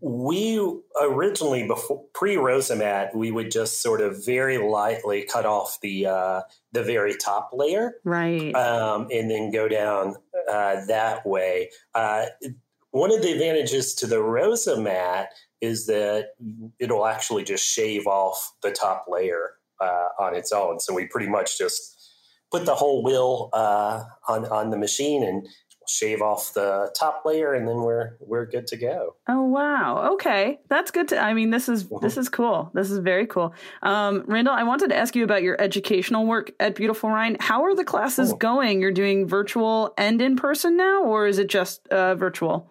we 0.00 0.60
originally 1.00 1.66
before 1.66 2.04
pre 2.12 2.36
Rosomat, 2.36 3.14
we 3.14 3.30
would 3.30 3.50
just 3.50 3.80
sort 3.80 4.02
of 4.02 4.24
very 4.26 4.58
lightly 4.58 5.24
cut 5.24 5.46
off 5.46 5.78
the 5.80 6.06
uh, 6.06 6.42
the 6.72 6.82
very 6.82 7.16
top 7.16 7.50
layer, 7.54 7.94
right, 8.04 8.54
um, 8.54 9.08
and 9.10 9.30
then 9.30 9.50
go 9.50 9.68
down 9.68 10.16
uh, 10.50 10.84
that 10.86 11.24
way. 11.26 11.70
Uh, 11.94 12.26
one 12.90 13.12
of 13.12 13.22
the 13.22 13.32
advantages 13.32 13.94
to 13.94 14.06
the 14.06 14.16
Rosomat 14.16 15.26
is 15.60 15.86
that 15.86 16.30
it'll 16.78 17.06
actually 17.06 17.44
just 17.44 17.64
shave 17.64 18.06
off 18.06 18.52
the 18.62 18.70
top 18.70 19.06
layer 19.08 19.52
uh, 19.80 20.08
on 20.18 20.34
its 20.34 20.52
own. 20.52 20.80
So 20.80 20.94
we 20.94 21.06
pretty 21.06 21.28
much 21.28 21.58
just 21.58 21.94
put 22.50 22.64
the 22.64 22.74
whole 22.74 23.02
wheel 23.02 23.50
uh, 23.52 24.04
on 24.28 24.46
on 24.46 24.70
the 24.70 24.78
machine 24.78 25.22
and 25.22 25.46
shave 25.88 26.20
off 26.20 26.52
the 26.54 26.94
top 26.98 27.22
layer, 27.24 27.54
and 27.54 27.66
then 27.66 27.76
we're 27.76 28.16
we're 28.20 28.46
good 28.46 28.66
to 28.68 28.76
go. 28.76 29.16
Oh 29.28 29.42
wow! 29.42 30.12
Okay, 30.14 30.60
that's 30.68 30.90
good. 30.90 31.08
To 31.08 31.18
I 31.18 31.34
mean, 31.34 31.50
this 31.50 31.68
is 31.68 31.84
mm-hmm. 31.84 32.04
this 32.04 32.16
is 32.16 32.28
cool. 32.28 32.70
This 32.74 32.90
is 32.90 32.98
very 32.98 33.26
cool. 33.26 33.54
Um, 33.82 34.24
Randall, 34.26 34.54
I 34.54 34.62
wanted 34.62 34.90
to 34.90 34.96
ask 34.96 35.16
you 35.16 35.24
about 35.24 35.42
your 35.42 35.60
educational 35.60 36.26
work 36.26 36.52
at 36.60 36.74
Beautiful 36.74 37.10
Rind. 37.10 37.38
How 37.40 37.64
are 37.64 37.74
the 37.74 37.84
classes 37.84 38.32
going? 38.38 38.80
You're 38.80 38.92
doing 38.92 39.26
virtual 39.26 39.94
and 39.96 40.20
in 40.20 40.36
person 40.36 40.76
now, 40.76 41.04
or 41.04 41.26
is 41.26 41.38
it 41.38 41.48
just 41.48 41.86
uh, 41.88 42.14
virtual? 42.14 42.70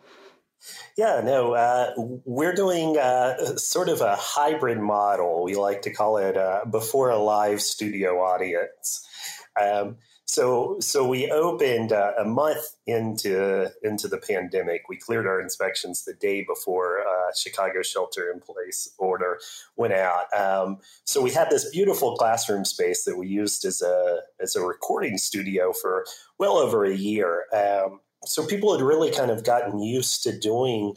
Yeah, 0.98 1.22
no, 1.24 1.54
uh, 1.54 1.94
we're 2.26 2.56
doing 2.56 2.98
uh, 2.98 3.58
sort 3.58 3.90
of 3.90 4.02
a 4.02 4.16
hybrid 4.16 4.80
model. 4.80 5.44
We 5.44 5.56
like 5.56 5.84
to 5.84 5.94
call 5.94 6.18
it 6.18 6.36
uh, 6.36 6.66
before 6.70 7.10
a 7.10 7.18
live 7.18 7.62
studio 7.62 8.20
audience. 8.20 9.08
Um, 9.62 9.98
so, 10.30 10.76
so 10.82 11.08
we 11.08 11.32
opened 11.32 11.94
uh, 11.94 12.12
a 12.20 12.26
month 12.26 12.76
into 12.86 13.72
into 13.82 14.10
the 14.10 14.18
pandemic. 14.18 14.90
We 14.90 14.98
cleared 14.98 15.26
our 15.26 15.40
inspections 15.40 16.04
the 16.04 16.14
day 16.14 16.44
before 16.44 17.00
uh, 17.00 17.32
Chicago 17.34 17.82
shelter 17.82 18.30
in 18.30 18.42
place 18.42 18.90
order 18.98 19.40
went 19.78 19.94
out. 19.94 20.26
Um, 20.38 20.80
so 21.06 21.22
we 21.22 21.32
had 21.32 21.50
this 21.50 21.70
beautiful 21.70 22.18
classroom 22.18 22.66
space 22.66 23.06
that 23.06 23.18
we 23.18 23.28
used 23.28 23.64
as 23.64 23.82
a 23.82 24.20
as 24.42 24.58
a 24.58 24.62
recording 24.62 25.18
studio 25.18 25.72
for 25.72 26.06
well 26.38 26.58
over 26.58 26.84
a 26.84 26.94
year. 26.94 27.46
Um, 27.54 28.02
so 28.26 28.46
people 28.46 28.76
had 28.76 28.86
really 28.86 29.12
kind 29.12 29.32
of 29.32 29.44
gotten 29.44 29.80
used 29.80 30.24
to 30.24 30.38
doing 30.38 30.96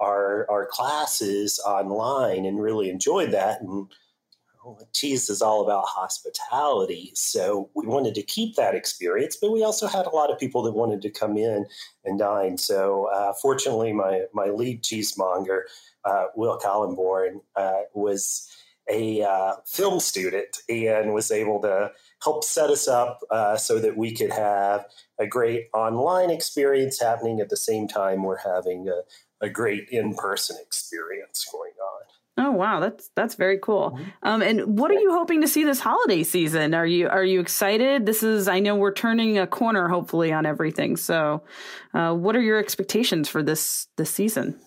our 0.00 0.46
our 0.50 0.66
classes 0.66 1.60
online 1.66 2.44
and 2.44 2.60
really 2.60 2.90
enjoyed 2.90 3.30
that. 3.32 3.60
And 3.60 3.88
cheese 4.92 5.30
is 5.30 5.40
all 5.40 5.62
about 5.62 5.84
hospitality. 5.86 7.12
So 7.14 7.70
we 7.74 7.86
wanted 7.86 8.14
to 8.16 8.22
keep 8.22 8.56
that 8.56 8.74
experience 8.74 9.36
but 9.40 9.52
we 9.52 9.62
also 9.62 9.86
had 9.86 10.06
a 10.06 10.14
lot 10.14 10.30
of 10.30 10.38
people 10.38 10.62
that 10.62 10.72
wanted 10.72 11.02
to 11.02 11.10
come 11.10 11.36
in 11.36 11.66
and 12.04 12.18
dine. 12.18 12.58
So 12.58 13.08
uh, 13.14 13.32
fortunately 13.40 13.92
my 13.92 14.24
my 14.34 14.46
lead 14.46 14.82
cheesemonger 14.82 15.62
uh, 16.04 16.26
will 16.34 16.56
collenborn 16.58 17.40
uh, 17.54 17.82
was 17.94 18.48
a 18.88 19.22
uh, 19.22 19.54
film 19.66 20.00
student 20.00 20.58
and 20.68 21.12
was 21.12 21.30
able 21.30 21.60
to 21.62 21.90
help 22.22 22.44
set 22.44 22.70
us 22.70 22.88
up 22.88 23.20
uh, 23.30 23.56
so 23.56 23.78
that 23.78 23.96
we 23.96 24.14
could 24.14 24.32
have 24.32 24.86
a 25.18 25.26
great 25.26 25.68
online 25.74 26.30
experience 26.30 27.00
happening 27.00 27.40
at 27.40 27.48
the 27.48 27.56
same 27.56 27.86
time 27.86 28.22
we're 28.22 28.38
having 28.38 28.88
a, 28.88 29.44
a 29.44 29.48
great 29.48 29.88
in-person 29.90 30.56
experience 30.60 31.46
going 31.52 31.72
on 31.72 31.96
Oh 32.38 32.50
wow, 32.50 32.80
that's 32.80 33.10
that's 33.14 33.34
very 33.34 33.58
cool. 33.58 33.92
Mm-hmm. 33.92 34.28
Um, 34.28 34.42
and 34.42 34.78
what 34.78 34.90
are 34.90 35.00
you 35.00 35.10
hoping 35.12 35.40
to 35.40 35.48
see 35.48 35.64
this 35.64 35.80
holiday 35.80 36.22
season? 36.22 36.74
Are 36.74 36.86
you 36.86 37.08
are 37.08 37.24
you 37.24 37.40
excited? 37.40 38.04
This 38.04 38.22
is 38.22 38.46
I 38.46 38.60
know 38.60 38.76
we're 38.76 38.92
turning 38.92 39.38
a 39.38 39.46
corner 39.46 39.88
hopefully 39.88 40.32
on 40.32 40.44
everything. 40.44 40.98
So, 40.98 41.42
uh, 41.94 42.12
what 42.12 42.36
are 42.36 42.42
your 42.42 42.58
expectations 42.58 43.28
for 43.30 43.42
this 43.42 43.88
this 43.96 44.10
season? 44.10 44.60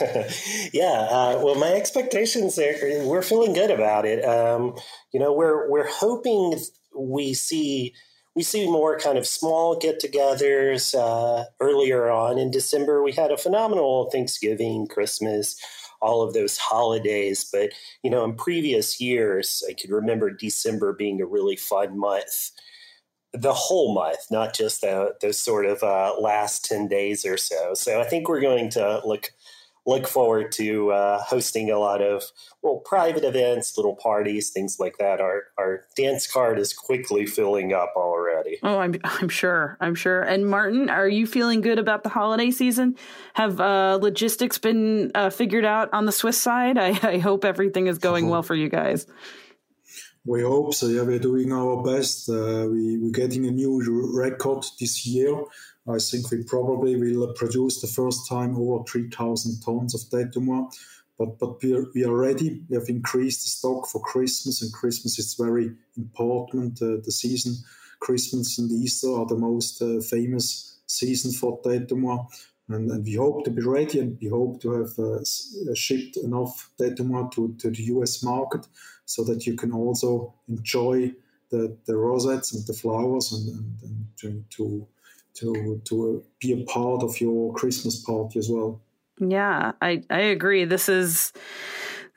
yeah, 0.72 1.08
uh, 1.10 1.40
well, 1.42 1.54
my 1.56 1.72
expectations 1.72 2.58
are 2.58 3.04
we're 3.04 3.22
feeling 3.22 3.52
good 3.52 3.70
about 3.70 4.04
it. 4.04 4.24
Um, 4.24 4.74
you 5.12 5.20
know, 5.20 5.32
we're 5.32 5.68
we're 5.70 5.88
hoping 5.88 6.58
we 6.96 7.34
see 7.34 7.94
we 8.36 8.42
see 8.42 8.70
more 8.70 8.98
kind 8.98 9.18
of 9.18 9.26
small 9.26 9.76
get-togethers 9.76 10.94
uh, 10.94 11.44
earlier 11.58 12.10
on 12.10 12.38
in 12.38 12.50
December. 12.50 13.02
We 13.02 13.12
had 13.12 13.32
a 13.32 13.36
phenomenal 13.36 14.08
Thanksgiving, 14.10 14.86
Christmas 14.86 15.56
all 16.00 16.22
of 16.22 16.34
those 16.34 16.58
holidays. 16.58 17.48
But, 17.50 17.70
you 18.02 18.10
know, 18.10 18.24
in 18.24 18.34
previous 18.34 19.00
years, 19.00 19.62
I 19.68 19.74
could 19.74 19.90
remember 19.90 20.30
December 20.30 20.92
being 20.92 21.20
a 21.20 21.26
really 21.26 21.56
fun 21.56 21.98
month. 21.98 22.50
The 23.32 23.52
whole 23.52 23.94
month, 23.94 24.18
not 24.30 24.54
just 24.54 24.80
the, 24.80 25.14
those 25.20 25.38
sort 25.38 25.66
of 25.66 25.82
uh, 25.82 26.14
last 26.20 26.64
10 26.64 26.88
days 26.88 27.24
or 27.24 27.36
so. 27.36 27.74
So 27.74 28.00
I 28.00 28.04
think 28.04 28.28
we're 28.28 28.40
going 28.40 28.70
to 28.70 29.00
look 29.04 29.30
look 29.90 30.06
forward 30.06 30.52
to 30.52 30.92
uh, 30.92 31.22
hosting 31.22 31.70
a 31.70 31.78
lot 31.78 32.00
of 32.00 32.22
well 32.62 32.76
private 32.78 33.24
events, 33.24 33.76
little 33.76 33.96
parties, 33.96 34.50
things 34.50 34.78
like 34.78 34.96
that. 34.98 35.20
Our 35.20 35.44
our 35.58 35.84
dance 35.96 36.30
card 36.30 36.58
is 36.58 36.72
quickly 36.72 37.26
filling 37.26 37.72
up 37.72 37.92
already. 37.96 38.58
Oh, 38.62 38.78
I'm 38.78 38.94
I'm 39.04 39.28
sure. 39.28 39.76
I'm 39.80 39.94
sure. 39.94 40.22
And 40.22 40.46
Martin, 40.46 40.88
are 40.88 41.08
you 41.08 41.26
feeling 41.26 41.60
good 41.60 41.78
about 41.78 42.04
the 42.04 42.08
holiday 42.08 42.50
season? 42.50 42.96
Have 43.34 43.60
uh, 43.60 43.98
logistics 44.00 44.58
been 44.58 45.10
uh, 45.14 45.30
figured 45.30 45.64
out 45.64 45.92
on 45.92 46.06
the 46.06 46.12
Swiss 46.12 46.40
side? 46.40 46.78
I, 46.78 46.88
I 47.02 47.18
hope 47.18 47.44
everything 47.44 47.88
is 47.88 47.98
going 47.98 48.28
well 48.28 48.42
for 48.42 48.54
you 48.54 48.68
guys. 48.68 49.06
We 50.24 50.42
hope 50.42 50.74
so. 50.74 50.86
Yeah, 50.86 51.02
we're 51.02 51.18
doing 51.18 51.50
our 51.50 51.82
best. 51.82 52.28
Uh, 52.28 52.68
we, 52.70 52.98
we're 52.98 53.10
getting 53.10 53.46
a 53.46 53.50
new 53.50 53.82
record 54.14 54.64
this 54.78 55.06
year. 55.06 55.34
I 55.88 55.98
think 55.98 56.30
we 56.30 56.42
probably 56.44 56.96
will 56.96 57.32
produce 57.34 57.80
the 57.80 57.86
first 57.86 58.28
time 58.28 58.56
over 58.56 58.84
3,000 58.84 59.60
tons 59.60 59.94
of 59.94 60.10
de. 60.10 60.30
But, 61.18 61.38
but 61.38 61.62
we, 61.62 61.74
are, 61.74 61.84
we 61.94 62.04
are 62.04 62.16
ready. 62.16 62.62
We 62.68 62.76
have 62.76 62.88
increased 62.88 63.44
the 63.44 63.50
stock 63.50 63.86
for 63.88 64.00
Christmas, 64.00 64.62
and 64.62 64.72
Christmas 64.72 65.18
is 65.18 65.34
very 65.34 65.72
important. 65.96 66.80
Uh, 66.80 66.96
the 67.04 67.12
season, 67.12 67.54
Christmas 68.00 68.58
and 68.58 68.70
Easter 68.70 69.12
are 69.12 69.26
the 69.26 69.36
most 69.36 69.82
uh, 69.82 70.00
famous 70.00 70.78
season 70.86 71.32
for 71.32 71.60
de. 71.62 71.86
And, 72.68 72.90
and, 72.90 73.04
we 73.04 73.14
hope 73.14 73.44
to 73.44 73.50
be 73.50 73.62
ready 73.62 73.98
and 73.98 74.16
we 74.20 74.28
hope 74.28 74.62
to 74.62 74.70
have 74.72 74.98
uh, 74.98 75.74
shipped 75.74 76.16
enough 76.18 76.70
de 76.78 76.94
to, 76.94 77.54
to 77.58 77.70
the 77.70 77.82
US 77.94 78.22
market 78.22 78.66
so 79.04 79.24
that 79.24 79.44
you 79.44 79.56
can 79.56 79.72
also 79.72 80.34
enjoy 80.48 81.12
the, 81.50 81.76
the 81.86 81.96
rosettes 81.96 82.54
and 82.54 82.64
the 82.66 82.72
flowers 82.72 83.32
and, 83.32 83.48
and, 83.48 83.74
and 83.82 84.06
to, 84.18 84.44
to 84.56 84.86
to 85.34 85.80
to 85.84 86.24
be 86.40 86.52
a 86.52 86.64
part 86.64 87.02
of 87.02 87.20
your 87.20 87.52
Christmas 87.54 88.02
party 88.04 88.38
as 88.38 88.48
well. 88.48 88.80
Yeah, 89.20 89.72
I 89.80 90.02
I 90.10 90.20
agree. 90.20 90.64
This 90.64 90.88
is. 90.88 91.32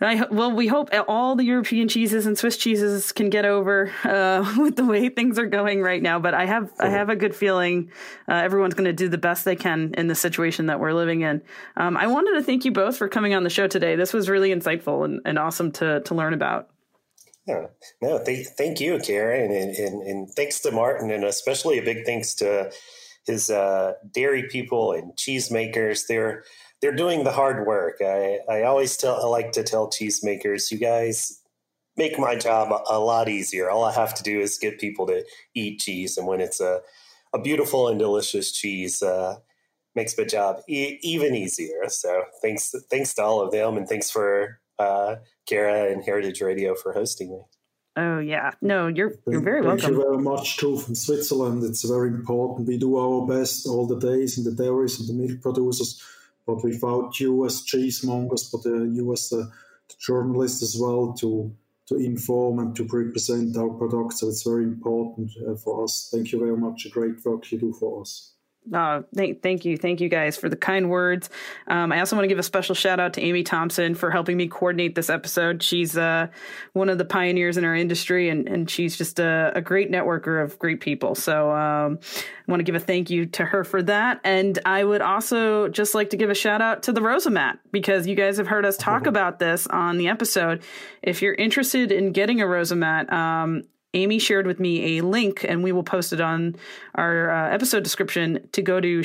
I, 0.02 0.26
well, 0.30 0.52
we 0.52 0.68
hope 0.68 0.90
all 1.08 1.38
the 1.38 1.46
European 1.46 1.88
cheeses 1.88 2.26
and 2.26 2.38
Swiss 2.38 2.58
cheeses 2.58 3.14
can 3.14 3.30
get 3.30 3.46
over 3.46 3.90
uh, 4.04 4.54
with 4.58 4.76
the 4.76 4.84
way 4.84 5.08
things 5.08 5.40
are 5.40 5.46
going 5.46 5.82
right 5.82 6.02
now. 6.02 6.20
But 6.20 6.34
I 6.34 6.46
have 6.46 6.72
I 6.80 6.90
have 6.90 7.10
a 7.10 7.16
good 7.16 7.34
feeling 7.34 7.92
uh, 8.28 8.34
everyone's 8.34 8.74
going 8.74 8.86
to 8.86 8.94
do 8.94 9.08
the 9.08 9.18
best 9.18 9.46
they 9.46 9.56
can 9.56 9.94
in 9.98 10.08
the 10.08 10.16
situation 10.16 10.66
that 10.66 10.82
we're 10.82 10.94
living 10.94 11.22
in. 11.22 11.42
Um, 11.78 11.96
I 11.96 12.08
wanted 12.08 12.34
to 12.38 12.44
thank 12.44 12.66
you 12.66 12.72
both 12.72 12.98
for 12.98 13.08
coming 13.08 13.34
on 13.34 13.44
the 13.44 13.50
show 13.50 13.68
today. 13.68 13.96
This 13.96 14.12
was 14.12 14.30
really 14.30 14.54
insightful 14.54 15.06
and, 15.06 15.22
and 15.26 15.40
awesome 15.40 15.72
to 15.74 16.02
to 16.02 16.16
learn 16.16 16.34
about. 16.34 16.70
Yeah, 17.48 17.68
no, 18.02 18.24
th- 18.24 18.48
thank 18.58 18.80
you, 18.80 19.00
Karen, 19.00 19.52
and, 19.52 19.76
and, 19.76 20.02
and 20.04 20.30
thanks 20.30 20.62
to 20.62 20.72
Martin, 20.72 21.12
and 21.12 21.26
especially 21.26 21.78
a 21.78 21.84
big 21.84 22.06
thanks 22.06 22.34
to 22.36 22.72
his 23.26 23.50
uh, 23.50 23.94
dairy 24.12 24.48
people 24.50 24.92
and 24.92 25.14
cheesemakers. 25.16 26.08
They're 26.08 26.44
they're 26.82 26.96
doing 26.96 27.24
the 27.24 27.32
hard 27.32 27.66
work. 27.66 27.96
I, 28.02 28.40
I 28.50 28.64
always 28.64 28.98
tell 28.98 29.16
I 29.22 29.26
like 29.28 29.54
to 29.54 29.64
tell 29.64 29.90
cheesemakers, 29.90 30.72
you 30.72 30.78
guys 30.78 31.42
make 31.96 32.18
my 32.18 32.36
job 32.36 32.74
a, 32.90 33.00
lot 33.00 33.30
easier. 33.30 33.70
All 33.70 33.86
I 33.86 33.94
have 33.94 34.14
to 34.16 34.24
do 34.24 34.40
is 34.40 34.58
get 34.58 34.80
people 34.80 35.06
to 35.08 35.24
eat 35.54 35.80
cheese, 35.80 36.18
and 36.18 36.28
when 36.28 36.42
it's 36.42 36.60
a 36.60 36.82
a 37.34 37.40
beautiful 37.40 37.88
and 37.88 37.98
delicious 37.98 38.52
cheese, 38.52 39.02
uh, 39.02 39.38
makes 39.96 40.18
my 40.18 40.24
job 40.24 40.62
e- 40.68 41.00
even 41.02 41.36
easier. 41.36 41.88
So 41.90 42.24
thanks 42.42 42.74
thanks 42.90 43.14
to 43.16 43.24
all 43.24 43.42
of 43.42 43.52
them, 43.52 43.78
and 43.78 43.88
thanks 43.88 44.12
for 44.12 44.60
uh, 44.80 45.16
Kara 45.48 45.92
and 45.92 46.04
Heritage 46.04 46.42
Radio 46.42 46.76
for 46.76 46.94
hosting 46.94 47.32
me. 47.32 47.42
Oh 47.96 48.18
yeah, 48.18 48.52
no, 48.62 48.88
you're 48.88 49.14
you're 49.28 49.42
very 49.42 49.62
Thank 49.62 49.82
welcome. 49.82 49.82
Thank 49.82 49.98
you 49.98 50.02
very 50.02 50.24
much 50.24 50.58
too 50.58 50.78
from 50.80 50.96
Switzerland. 50.96 51.64
It's 51.64 51.84
very 51.84 52.10
important. 52.10 52.68
We 52.68 52.78
do 52.78 52.98
our 52.98 53.28
best 53.28 53.68
all 53.68 53.86
the 53.86 54.00
days 54.00 54.38
in 54.38 54.44
the 54.44 54.52
dairies 54.52 55.00
and 55.00 55.08
the 55.08 55.14
milk 55.14 55.42
producers, 55.42 56.02
but 56.48 56.64
without 56.64 57.20
you 57.20 57.46
as 57.46 57.64
cheesemongers, 57.64 58.52
but 58.52 58.66
uh, 58.66 58.84
you 58.84 59.14
as 59.14 59.30
the, 59.30 59.52
the 59.90 59.96
journalists 60.00 60.64
as 60.64 60.76
well 60.80 61.14
to 61.20 61.56
to 61.86 61.96
inform 61.98 62.60
and 62.60 62.76
to 62.76 62.84
represent 62.92 63.56
our 63.58 63.70
products. 63.70 64.22
So 64.22 64.30
it's 64.30 64.44
very 64.44 64.64
important 64.64 65.32
uh, 65.48 65.56
for 65.56 65.84
us. 65.84 66.10
Thank 66.12 66.32
you 66.32 66.40
very 66.40 66.58
much. 66.58 66.86
A 66.86 66.90
great 66.90 67.24
work 67.24 67.52
you 67.52 67.60
do 67.60 67.74
for 67.74 68.02
us. 68.02 68.33
Uh, 68.72 69.02
thank, 69.14 69.42
thank 69.42 69.66
you. 69.66 69.78
Thank 69.78 70.00
you 70.00 70.10
guys 70.10 70.38
for 70.38 70.48
the 70.48 70.56
kind 70.56 70.90
words. 70.90 71.30
Um, 71.68 71.92
I 71.92 72.00
also 72.00 72.16
want 72.16 72.24
to 72.24 72.28
give 72.28 72.40
a 72.40 72.44
special 72.44 72.76
shout 72.76 73.00
out 73.00 73.14
to 73.14 73.22
Amy 73.22 73.44
Thompson 73.44 73.96
for 73.96 74.10
helping 74.10 74.38
me 74.38 74.48
coordinate 74.48 74.96
this 74.96 75.10
episode. 75.10 75.62
She's 75.62 75.98
uh, 75.98 76.28
one 76.72 76.90
of 76.90 76.98
the 76.98 77.06
pioneers 77.06 77.58
in 77.58 77.66
our 77.66 77.76
industry 77.76 78.30
and, 78.30 78.48
and 78.48 78.70
she's 78.70 78.98
just 78.98 79.20
a, 79.20 79.52
a 79.56 79.62
great 79.62 79.92
networker 79.92 80.42
of 80.42 80.58
great 80.60 80.80
people. 80.80 81.16
So 81.16 81.52
um, 81.52 82.00
I 82.48 82.52
want 82.52 82.60
to 82.62 82.64
give 82.64 82.76
a 82.76 82.80
thank 82.80 83.10
you 83.10 83.26
to 83.28 83.46
her 83.46 83.64
for 83.64 83.84
that. 83.84 84.22
And 84.24 84.58
I 84.66 84.84
would 84.84 85.02
also 85.02 85.68
just 85.68 85.94
like 85.94 86.12
to 86.12 86.18
give 86.18 86.30
a 86.30 86.36
shout 86.36 86.62
out 86.62 86.84
to 86.84 86.94
the 86.94 87.02
Rosomat 87.02 87.60
because 87.72 88.08
you 88.08 88.16
guys 88.16 88.38
have 88.38 88.48
heard 88.48 88.66
us 88.66 88.78
talk 88.78 89.08
about 89.08 89.40
this 89.40 89.68
on 89.68 89.98
the 89.98 90.08
episode. 90.08 90.64
If 91.02 91.22
you're 91.22 91.34
interested 91.34 91.92
in 91.92 92.12
getting 92.12 92.42
a 92.42 92.46
Rosomat, 92.46 93.12
um, 93.12 93.64
Amy 93.94 94.20
shared 94.20 94.48
with 94.48 94.60
me 94.60 94.98
a 94.98 95.04
link, 95.04 95.46
and 95.48 95.64
we 95.64 95.72
will 95.72 95.84
post 95.84 96.14
it 96.14 96.22
on 96.22 96.56
our 96.96 97.30
uh, 97.30 97.50
episode 97.50 97.84
description 97.84 98.48
to 98.52 98.62
go 98.62 98.80
to 98.80 99.04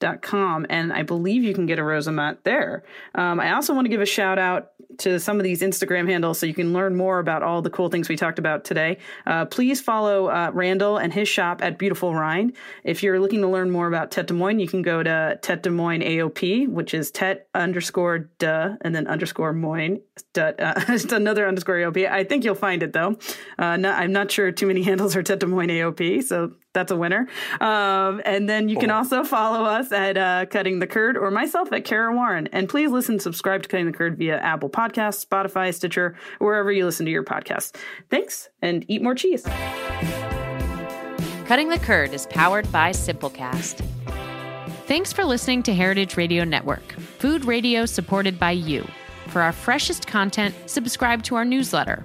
shopjuicernet.com. 0.00 0.66
And 0.70 0.92
I 0.92 1.02
believe 1.02 1.42
you 1.42 1.54
can 1.54 1.66
get 1.66 1.78
a 1.78 1.82
Rosomat 1.82 2.38
there. 2.44 2.84
Um, 3.14 3.40
I 3.40 3.52
also 3.52 3.74
want 3.74 3.84
to 3.86 3.88
give 3.88 4.00
a 4.00 4.06
shout 4.06 4.38
out 4.38 4.70
to 4.98 5.20
some 5.20 5.38
of 5.38 5.44
these 5.44 5.60
Instagram 5.60 6.08
handles 6.08 6.38
so 6.38 6.46
you 6.46 6.54
can 6.54 6.72
learn 6.72 6.96
more 6.96 7.18
about 7.18 7.42
all 7.42 7.62
the 7.62 7.70
cool 7.70 7.88
things 7.88 8.08
we 8.08 8.16
talked 8.16 8.38
about 8.38 8.64
today. 8.64 8.98
Uh, 9.26 9.44
please 9.44 9.80
follow 9.80 10.28
uh, 10.28 10.50
Randall 10.52 10.96
and 10.96 11.12
his 11.12 11.28
shop 11.28 11.62
at 11.62 11.78
Beautiful 11.78 12.14
Rind. 12.14 12.56
If 12.84 13.02
you're 13.02 13.20
looking 13.20 13.42
to 13.42 13.48
learn 13.48 13.70
more 13.70 13.86
about 13.86 14.10
Tete 14.10 14.26
de 14.26 14.34
Moine, 14.34 14.60
you 14.60 14.66
can 14.66 14.82
go 14.82 15.02
to 15.02 15.38
Tete 15.40 15.62
de 15.62 15.70
Moine 15.70 16.02
AOP, 16.02 16.68
which 16.68 16.94
is 16.94 17.10
Tet 17.10 17.48
underscore 17.54 18.30
duh 18.38 18.76
and 18.80 18.94
then 18.94 19.06
underscore 19.06 19.52
Moine. 19.52 20.00
Dot, 20.32 20.58
uh, 20.58 20.74
another 21.12 21.46
underscore 21.46 21.76
AOP. 21.76 22.10
I 22.10 22.24
think 22.24 22.44
you'll 22.44 22.54
find 22.54 22.82
it 22.82 22.92
though. 22.92 23.16
Uh, 23.58 23.76
not, 23.76 23.98
I'm 23.98 24.12
not 24.12 24.30
sure 24.30 24.50
too 24.50 24.66
many 24.66 24.82
handles 24.88 25.14
are 25.14 25.22
Tete 25.22 25.40
de 25.40 25.46
Moine 25.46 25.70
AOP, 25.70 26.24
so 26.24 26.52
that's 26.74 26.92
a 26.92 26.96
winner. 26.96 27.28
Um, 27.60 28.20
and 28.24 28.48
then 28.48 28.68
you 28.68 28.78
can 28.78 28.90
also 28.90 29.24
follow 29.24 29.64
us 29.64 29.90
at 29.92 30.16
uh, 30.16 30.46
Cutting 30.46 30.78
the 30.78 30.86
Curd 30.86 31.16
or 31.16 31.30
myself 31.30 31.72
at 31.72 31.84
Kara 31.84 32.14
Warren. 32.14 32.48
And 32.52 32.68
please 32.68 32.90
listen, 32.90 33.18
subscribe 33.18 33.62
to 33.62 33.68
Cutting 33.68 33.86
the 33.86 33.92
Curd 33.92 34.18
via 34.18 34.38
Apple 34.38 34.70
Podcasts, 34.70 35.24
Spotify, 35.26 35.74
Stitcher, 35.74 36.16
wherever 36.38 36.70
you 36.70 36.84
listen 36.84 37.06
to 37.06 37.12
your 37.12 37.24
podcasts. 37.24 37.74
Thanks, 38.10 38.48
and 38.62 38.84
eat 38.88 39.02
more 39.02 39.14
cheese. 39.14 39.44
Cutting 41.46 41.70
the 41.70 41.78
Curd 41.78 42.12
is 42.12 42.26
powered 42.26 42.70
by 42.70 42.90
Simplecast. 42.90 43.84
Thanks 44.86 45.12
for 45.12 45.24
listening 45.24 45.62
to 45.64 45.74
Heritage 45.74 46.16
Radio 46.16 46.44
Network, 46.44 46.92
food 46.92 47.44
radio 47.44 47.86
supported 47.86 48.38
by 48.38 48.52
you. 48.52 48.86
For 49.28 49.42
our 49.42 49.52
freshest 49.52 50.06
content, 50.06 50.54
subscribe 50.66 51.22
to 51.24 51.36
our 51.36 51.44
newsletter 51.44 52.04